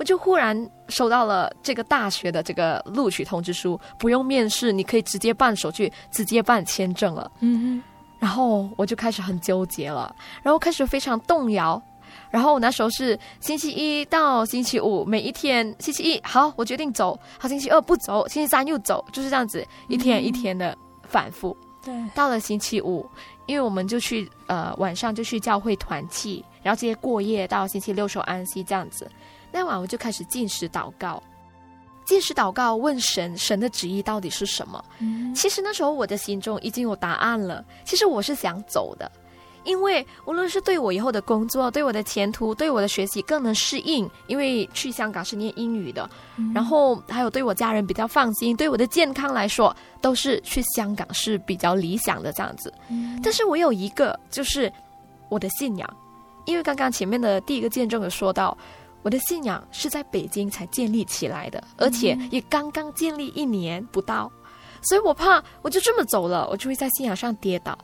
[0.03, 7.31] 我就忽然收到了这个大学的这个录取通知书，不用面试，你可以直接办手续，直接办签证了。
[7.39, 7.83] 嗯哼。
[8.19, 11.81] 然后我就开始很纠结了，然后开始非常动摇。
[12.33, 21.57] 然后我那时候是星期一到星期五，每一天星期一好，我决定走；好，星期二不走，星期三又走，就是这样子，一天一天的反复。
[21.85, 23.09] 对、嗯，到了星期五，
[23.47, 29.09] 因为我们就去呃晚上就去教会团契，然后直接过夜到星期六守安息这样子。
[29.53, 31.23] 那晚我就开始进食祷告。
[32.05, 34.85] 进食祷告，问神，神的旨意到底是什么？
[34.99, 37.65] 嗯，其实那时候我的心中已经有答案了。
[37.85, 39.11] 其实我是想走的，
[39.63, 52.75] 因为无论是对我以后的工作、对我的前途、对我的学习更能适应，因为去香港是念英语的，嗯，然后还有对我家人比较放心，对我的健康来说，都是去香港是比较理想的这样子。
[52.89, 54.71] 嗯，但是我有一个，就是
[55.29, 55.97] 我的信仰，
[56.47, 58.59] 因为刚刚前面的第一个见证有说到。
[59.03, 64.31] 我的信仰是在北京才建立起来的，而且也刚刚建立一年不到，
[64.83, 67.77] 所以我怕我就这么走了，我就会在信仰上跌倒。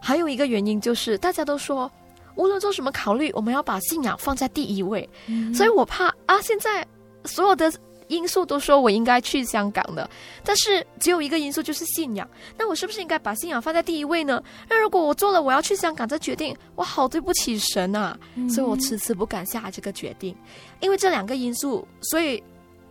[0.00, 1.90] 还有一个原因就是大家都说，
[2.36, 5.08] 无论做什么考虑，我们要把信仰放在第一位，
[5.54, 6.86] 所以我怕啊，现在
[7.24, 7.72] 所有的。
[8.08, 10.08] 因素都说我应该去香港的，
[10.44, 12.28] 但是只有一个因素就是信仰。
[12.56, 14.42] 那我是不是应该把信仰放在第一位呢？
[14.68, 18.18] 那如果我做了我要去香港这决定，我好对不起神啊！
[18.34, 20.36] 嗯、所以我迟迟不敢下这个决定，
[20.80, 22.42] 因为这两个因素，所以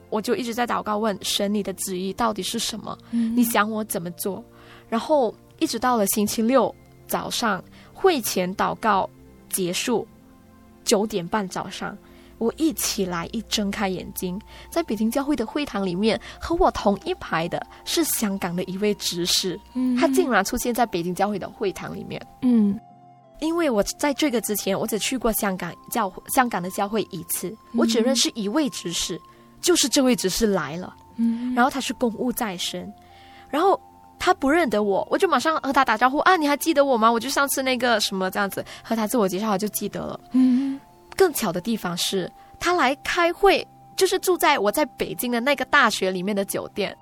[0.10, 2.98] 我就一直在祷告问神：你的旨意到底是什么？
[3.12, 4.44] 嗯、你想我怎么做？
[4.90, 6.74] 然后一直到了星期六
[7.08, 7.64] 早上
[7.94, 9.10] 会前祷告
[9.50, 10.08] 结束，
[10.84, 11.98] 九点半早上。
[12.38, 22.78] 我一起来，一睁开眼睛，在北京教会的会堂里面，和我同一排的是香港的一位执事，嗯，他竟然出现在北京教会的会堂里面，嗯，
[23.40, 29.20] 因为我在这个之前，我只去过香港教香港的教会一次，我只认识一位执事，
[29.62, 32.94] 就是这位执事来了，嗯，然后他是公务在身，
[33.50, 33.80] 然后
[34.20, 37.10] 他不认得我，我就马上和他打招呼啊，你还记得我吗？
[37.10, 40.80] 我就上次那个什么这样子和他自我介绍，我就记得了，嗯。
[41.16, 46.96] 更巧的地方是，他来开会，就是住在我在北京的那个大学里面的酒店。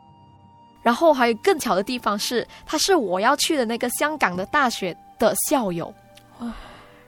[0.82, 5.94] 然后还有更巧的地方是，他是我要去的那个香港的大学的校友。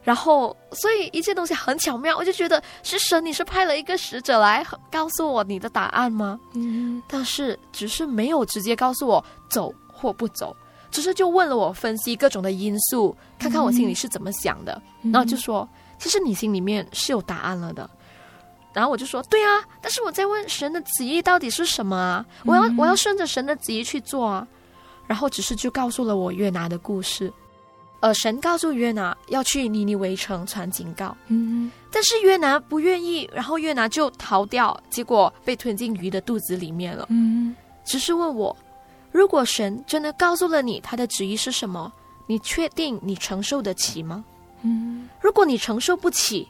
[0.02, 6.40] 然后，所以一切东西很巧妙，我就觉得是神，你是派了一个使者来告诉我你的答案吗？
[6.54, 10.56] 嗯，但是只是没有直接告诉我走或不走，
[10.92, 14.82] 只是就问了我分析各种的因素，看看我心里是怎么想的，
[15.12, 15.68] 然后就说。
[16.06, 17.90] 其实你心里面是有答案了的，
[18.74, 22.24] 然后我就说对啊，但是我在问神的旨意到底是什么啊？
[22.46, 24.48] 我要我要顺着神的旨意去做啊，
[25.08, 27.34] 然后只是就告诉了我约拿的故事，
[28.02, 38.56] 呃，神告诉约拿要去尼尼微城传警告，嗯，但是约拿不愿意，然后约拿就逃掉，结果被吞进鱼的肚子里面了，嗯，只是问我，
[39.12, 41.92] 如果神真的告诉了你他的旨意是什么，
[42.28, 44.24] 你确定你承受得起吗？
[44.66, 46.48] 嗯，如果你承受不起，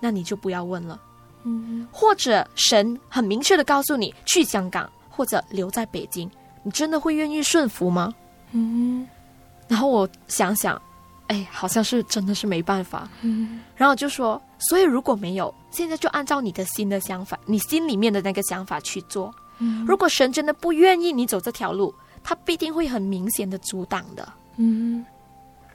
[0.00, 0.98] 那你就不要问了。
[1.44, 6.28] 嗯，或者神很明确的告诉你去香港或者留在北京，
[6.62, 8.14] 你真的会愿意顺服吗？
[8.52, 9.06] 嗯，
[9.68, 10.80] 然后我想想，
[11.26, 13.08] 哎，好像是真的是没办法。
[13.20, 19.32] 嗯，然后就说，所以如果没有，现在就按照你的心的想法，你心里面的那个想法去做。
[19.58, 21.94] 嗯，如果神真的不愿意你走这条路，
[22.24, 24.26] 他必定会很明显的阻挡的。
[24.56, 25.04] 嗯，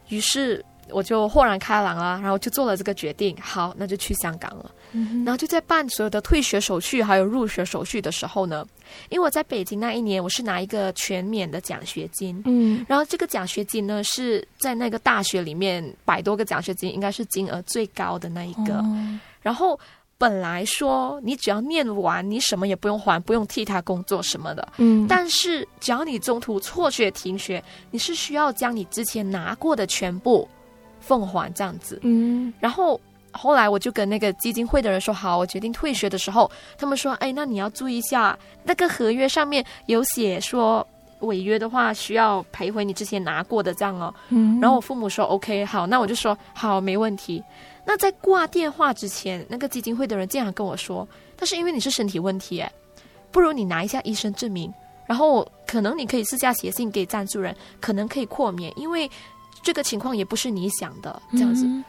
[0.10, 0.64] 于是。
[0.94, 3.36] 我就豁然开朗了，然后就做了这个决定。
[3.42, 4.72] 好，那就去香港了。
[4.96, 8.64] 嗯、然后就在办所有的退学手续还有入学手续的时候呢，
[9.10, 12.40] 因为我在北京那一年，我是拿一个全免的奖学金。
[12.46, 18.76] 嗯，然后这个奖学金呢是在那个大学里面百多个奖学金，应该是金额最高的那一个。
[18.76, 19.80] 哦、然后
[20.20, 24.74] 本来说你只要念完，你什么也不用还，不用替他工作什么的。
[24.78, 30.48] 嗯，但是只要你中途辍学停学，你是需要将你之前拿过的全部。
[31.06, 33.00] 奉还这样子，嗯，然后
[33.32, 40.88] 后来我就跟那个基金会的人说，好，我决定退学的时候，他们说，哎，那你要注意一下，那个合约上面有写说
[41.20, 47.44] 违约的话需要赔回你之前拿过的账哦，嗯，然后我父母说，OK，好，那我就说好，没问题。
[47.86, 52.72] 那在挂电话之前，那个基金会的人竟然跟我说，但是因为你是身体问题，哎，
[53.30, 54.74] 不如你拿一下医生证明，
[55.06, 59.10] 然后可能你可以私下写信给赞助人，可能可以豁免，因为。
[59.64, 61.66] 这个情况也不是你想的这样子。
[61.66, 61.84] 嗯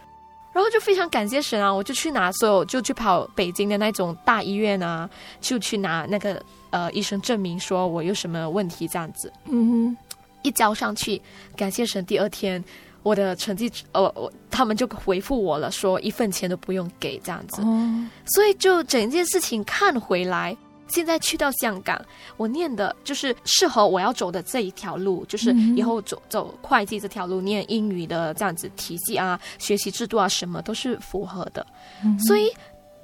[0.54, 1.68] 然后就非常感谢神啊！
[1.68, 5.10] 我就去拿所有，就去跑北京的那种大医院啊，
[5.40, 9.32] 就去拿那个呃医生证明，说我有什么问题这样子。
[9.46, 9.96] 嗯哼，
[10.42, 11.20] 一交上去，
[11.56, 12.64] 感谢神，第二天
[13.02, 17.60] 我的成绩，呃，我他们就回复我了，说一分钱都不用给这样子。
[17.62, 20.56] 哦，所以就整件事情看回来。
[20.86, 22.00] 现在去到香港，
[22.36, 31.66] 我念的就是适合我要走的这一条路，就是以后走走会计这条路，念英语的这样子体系啊，学习制度啊，什么都是符合的。
[32.04, 32.52] 嗯、所以，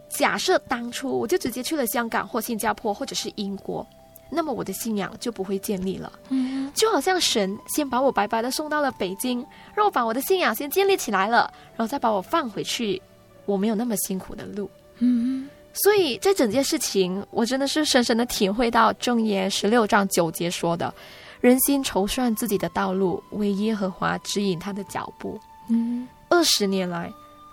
[0.09, 3.87] 假设当初我就直接去了香港或新加坡或者是英国，
[4.31, 6.12] 那么我的信仰就不会建立了。
[6.28, 13.01] 嗯，就好像神先把我白白的送到了北京，让我把我的信仰先建立起来了，然后再把我放回去，
[13.47, 14.70] 我没有那么辛苦的路。
[14.99, 15.49] 嗯。
[15.83, 20.93] 所以在整件事情，我真的是深深的体会到正言十六章九节说的
[21.41, 27.11] ：“人心筹算自己的道路，唯耶和华指引他的脚步。”嗯，二十年来，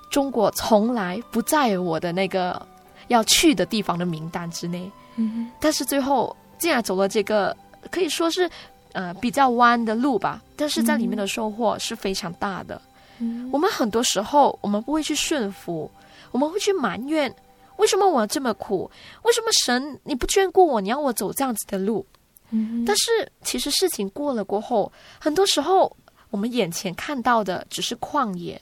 [0.09, 2.59] 中国从来不在我的那个
[3.07, 4.91] 要去的地方的名单之内。
[5.15, 7.55] 嗯，但是最后竟然走了这个
[7.91, 8.49] 可以说是
[8.93, 12.82] 呃比较弯的路吧，但是在里面的收获是非常大的。
[13.19, 15.89] 嗯，我们很多时候我们不会去顺服，
[16.32, 17.34] 我们会去埋怨。
[17.78, 18.89] 为什么我这么苦？
[19.23, 20.82] 为什么神你不眷顾我？
[20.82, 22.05] 你要我走这样子的路？
[22.49, 25.95] 嗯，但是其实事情过了过后，很多时候
[26.30, 28.61] 我们眼前看到的只是旷野，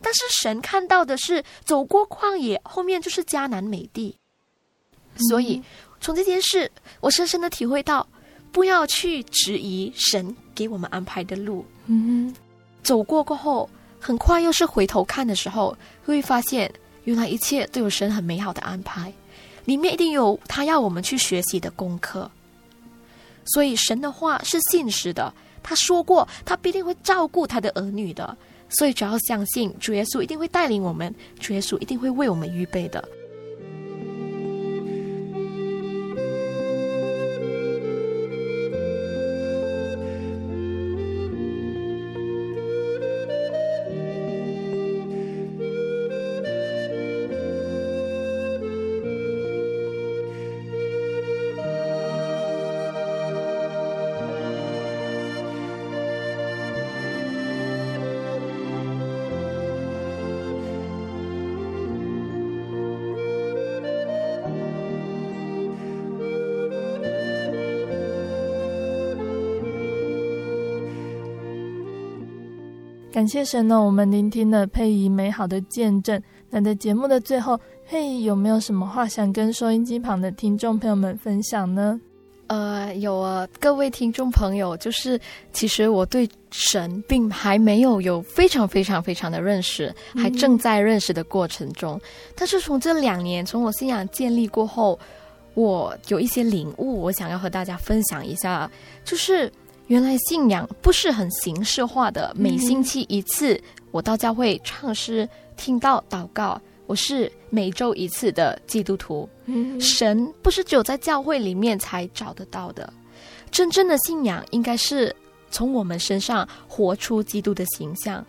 [0.00, 4.16] 但是神看到的是走过旷野，后面就是迦南美地。
[5.28, 5.62] 所以
[6.00, 8.06] 从这件事，我深深的体会到，
[8.52, 11.64] 不要去质疑神给我们安排的路。
[11.86, 12.34] 嗯，
[12.82, 16.72] 走过过后，很快又是回头看的时候，会发现。
[17.04, 19.12] 原来一切都有神很美好的安排，
[19.64, 22.30] 里面一定有他要我们去学习的功课。
[23.44, 25.32] 所以神的话是信实的，
[25.62, 28.36] 他说过他必定会照顾他的儿女的。
[28.68, 33.06] 所以只要相信主耶稣一定会带领我们，主耶稣一定会为我们预备的。
[73.22, 76.20] 感谢神呢，我们聆听了佩仪美好的见证。
[76.50, 77.56] 那在节目的最后，
[77.86, 82.00] 佩仪有没有什么话想跟收音机旁的听众朋友们分享呢？
[82.48, 85.20] 呃，有啊，各位听众朋友，就是
[85.52, 91.92] 其实我对神并还没有有非常非常非常的认识，还正在认识的过程中。
[91.92, 92.00] 嗯、
[92.34, 94.98] 但是从这两年，从我信仰建立过后，
[95.54, 98.68] 我有一些领悟，我想要和大家分享一下，
[99.04, 99.48] 就是。
[99.88, 103.60] 原来信仰不是很形式化的，每星期一次
[103.90, 109.28] 我到教会唱诗、听到祷告，我是每周一次的基督徒。
[109.80, 112.90] 神不是只有在教会里面才找得到的，
[113.50, 115.14] 真正的信仰应该是
[115.50, 118.24] 从我们身上活出基督的形象，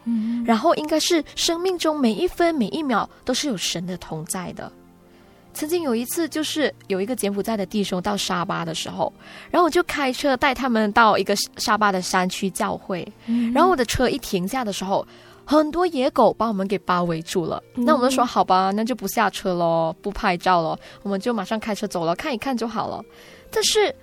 [0.45, 4.69] 然后应该是生命中每一分每一秒都是有神的同在的。
[5.53, 9.11] 曾经有一次，就是有一个柬埔寨的弟兄到沙巴的时候，
[9.51, 13.07] 然后我就开车带他们到一个沙巴的山区教会。
[13.27, 15.05] 嗯、然后我的车一停下的时候，
[15.45, 17.61] 很多野狗把我们给包围住了。
[17.75, 23.03] 嗯、那我们就说好吧，那就不下车喽，不拍照了，我们就马上开车走了，看一看就好了。
[23.51, 23.93] 但是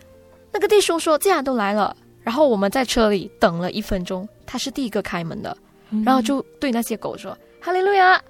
[0.53, 5.57] 那个弟兄说，既然都来了，然后我们在车里等了一分钟，他是第一个开门的，
[5.91, 8.23] 嗯、然后就对那些狗说：“哈利路亚！”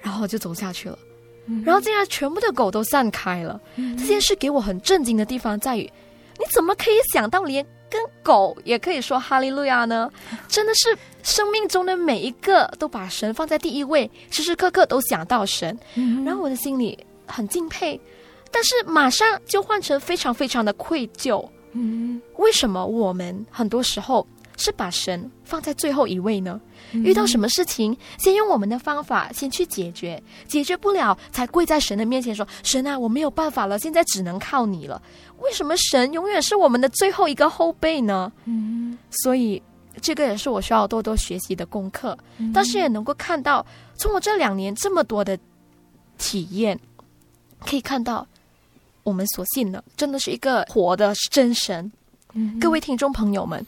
[0.00, 0.98] 然后就走下去了。
[1.64, 3.60] 然后竟然全部的狗都散开了。
[3.76, 5.82] 嗯、这件事给我很震惊的地方在于，
[6.38, 10.10] 你怎么可以想到连跟狗也可以说哈利路亚呢？
[10.48, 15.78] 真的是生命中的每一个都把神放在第一位，时时刻刻都想到神。
[15.94, 18.00] 嗯、然后我的心里很敬佩，
[18.50, 21.46] 但是马上就换成非常非常的愧疚。
[21.72, 24.26] 嗯，为什么我们很多时候
[24.62, 26.60] 是把神放在最后一位呢？
[26.92, 35.02] 遇到什么事情，先用我们的方法先去解决，解决不了才跪在神的面前说：“神啊，我没有办法了，现在只能靠你了。”
[35.40, 38.30] 为什么神永远是我们的最后一个后辈呢？
[38.44, 39.60] 嗯，所以
[40.00, 42.16] 这个也是我需要多多学习的功课。
[42.38, 43.64] 嗯，但是也能够看到，
[43.96, 45.38] 从我这两年这么多的
[46.18, 46.78] 体验，
[47.66, 48.26] 可以看到
[49.02, 51.90] 我们所信的真的是一个活的真神。
[52.34, 53.64] 嗯，各位听众朋友们，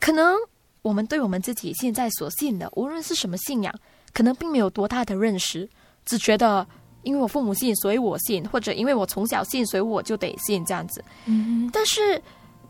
[0.00, 0.36] 可能。
[0.82, 3.74] 我们对我们自己现在所信的，无论是什么信仰，
[4.14, 5.68] 可能并没有多大的认识，
[6.06, 6.66] 只觉得
[7.02, 11.04] 因为我父母信，所以我信，或者因为我从小信，所以我就得信这样子。
[11.26, 12.22] 嗯，但是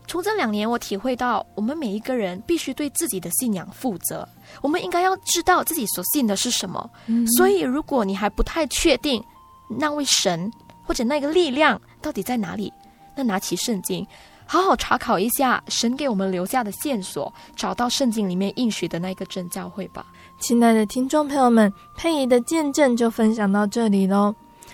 [0.05, 4.27] 从这两年，我体会到，我们每一个人必须对自己的信仰负责，
[4.61, 6.89] 我们应该要知道自己所信的是什么。
[7.05, 9.23] 嗯，所以，如果你还不太确定
[9.69, 10.51] 那位神
[10.83, 12.73] 或者那个力量到底在哪里，
[13.15, 14.05] 那拿起圣经。
[14.51, 20.03] 好好查考一下神给我们留下的线索，找到圣经里面应许的那个真教会吧。
[20.39, 24.33] 亲爱的听众朋友们，佩仪的见证就分享到这里喽。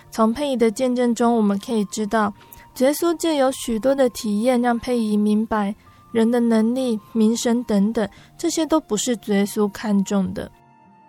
[0.10, 2.34] 从佩仪的见证中，我们可以知道，
[2.78, 5.76] 耶稣借有许多的体验，让佩仪明白
[6.14, 10.50] 人的能力、名声等等，这些都不是耶稣看重的。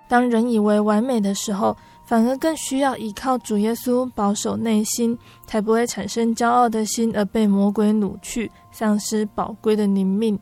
[0.09, 1.77] 当人以为完美的时候，
[2.07, 10.39] 反而更需要依靠主耶稣保守内心，才不会产生骄傲的心而被魔鬼掳去，丧失宝贵的灵命。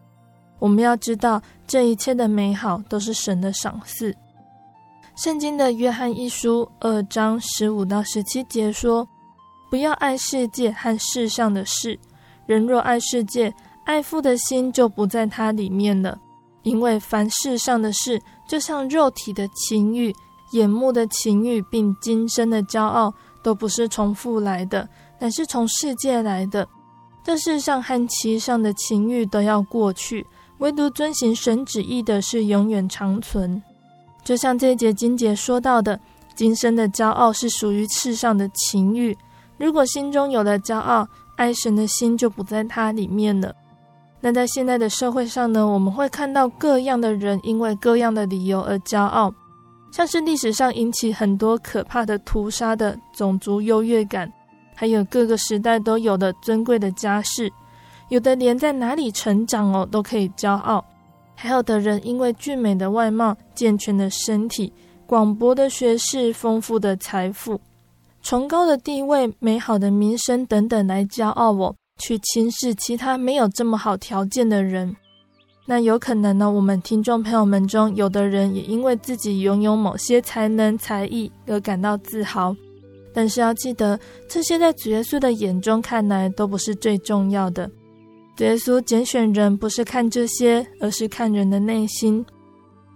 [0.58, 4.14] 我们要知道，这一切的美好都是神的赏赐。
[5.16, 9.08] 圣经的约翰一书二章十五到十七节说
[9.70, 11.98] ：“不要爱世界和世上的事。
[12.46, 13.54] 人若爱世界，
[13.84, 16.18] 爱父的心就不在他里面了。
[16.62, 20.14] 因为凡世上的事，就像肉体的情欲。”
[20.50, 24.88] 眼目的情欲，并今生的骄傲，都不是从父来的，
[25.18, 26.66] 乃是从世界来的。
[27.24, 30.26] 这世上和其上的情欲都要过去，
[30.58, 33.62] 唯独遵行神旨意的是永远长存。
[34.22, 35.98] 就像这一节经节说到的，
[36.34, 39.16] 今生的骄傲是属于世上的情欲。
[39.56, 43.54] 如果心中有了骄傲，爱神的心就不在它里面了。
[44.20, 49.34] 那在现在的社会上呢，我们会看到各样的人因为各样的理由而骄傲。
[49.94, 54.28] 像是历史上引起很多可怕的屠杀的种族优越感，
[54.74, 57.48] 还有各个时代都有的尊贵的家世，
[58.08, 60.84] 有的连在哪里成长哦都可以骄傲，
[61.36, 64.72] 还有的人因为俊美的外貌、健全的身体、
[65.06, 67.60] 广博的学识、丰富的财富、
[68.20, 74.96] 崇高的地位、美好的名声等等来骄傲哦，去轻视其他没有这么好条件的人。
[75.66, 82.54] 那有可能呢，我们听众朋友们中，有的人也因为自己拥有某些才能、才艺而感到自豪。
[83.14, 83.98] 但是要记得，
[84.28, 87.70] 这些在主耶稣的眼中看来都不是最重要的。
[88.36, 92.24] 主耶稣拣选人不是看这些，而是看人的内心。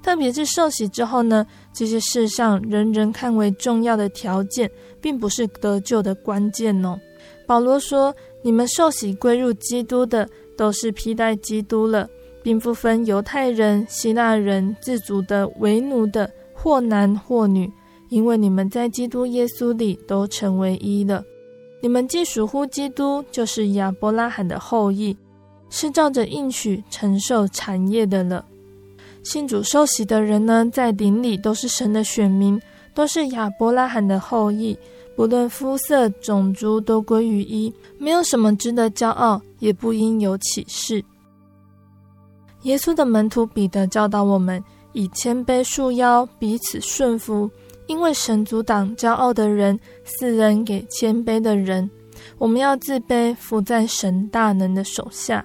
[0.03, 6.99] 特别是受洗之后呢，这些世上人人看为重要的条件，并不是得救的关键哦。
[7.47, 8.15] 保罗说
[8.45, 12.07] ：“你们受洗归入基督的，都是披戴基督了。”
[12.43, 17.71] 并不分犹太人、希腊人、自主的、为奴的，或男或女，
[18.09, 21.23] 因为你们在基督耶稣里都成为一了。
[21.81, 25.17] 你们既属乎基督，就是亚伯拉罕的后裔，
[25.71, 28.45] 是照着应许承受产业的了。
[29.23, 32.61] 信主受洗的人呢，在灵里都是神的选民，
[32.95, 34.77] 都是亚伯拉罕的后裔，
[35.15, 41.05] 不论肤色、种族，都归于一，没有什么值得骄傲，也不应有启示。
[42.63, 47.49] 耶稣的门徒彼得教导我们，以谦卑束腰，彼此顺服，
[47.87, 51.89] 因为神阻挡骄傲的人，赐恩给谦卑的人。
[52.37, 55.45] 我们要自卑，服在神大能的手下。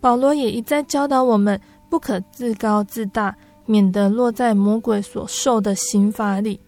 [0.00, 6.60] 保罗也一再教导我们，不可自高自大，免得落在魔鬼所受的刑罚里。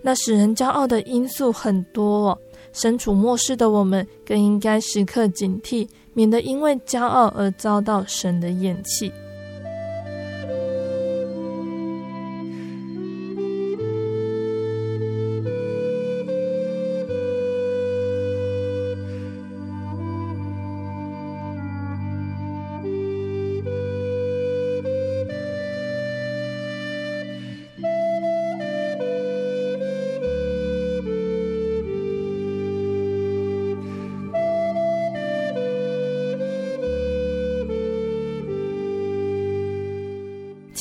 [0.00, 2.38] 那使人骄傲的因素很多哦，
[2.72, 9.12] 身处末世的我们，更应该时刻警惕，免得因为骄傲而遭到神的厌弃。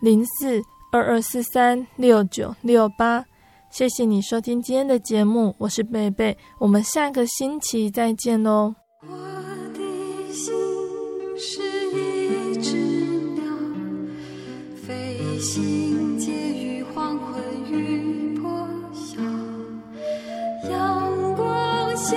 [0.00, 3.22] 零四二二四三六九六八，
[3.70, 8.74] 谢谢你收听今天的节目，我是贝贝，我们下个星期再见哦。
[9.02, 9.08] 我
[9.74, 10.54] 的心
[11.36, 11.60] 是
[11.92, 12.76] 一只
[13.34, 13.42] 鸟
[14.74, 19.20] 飞行结于黄昏与破晓，
[20.70, 22.16] 阳光下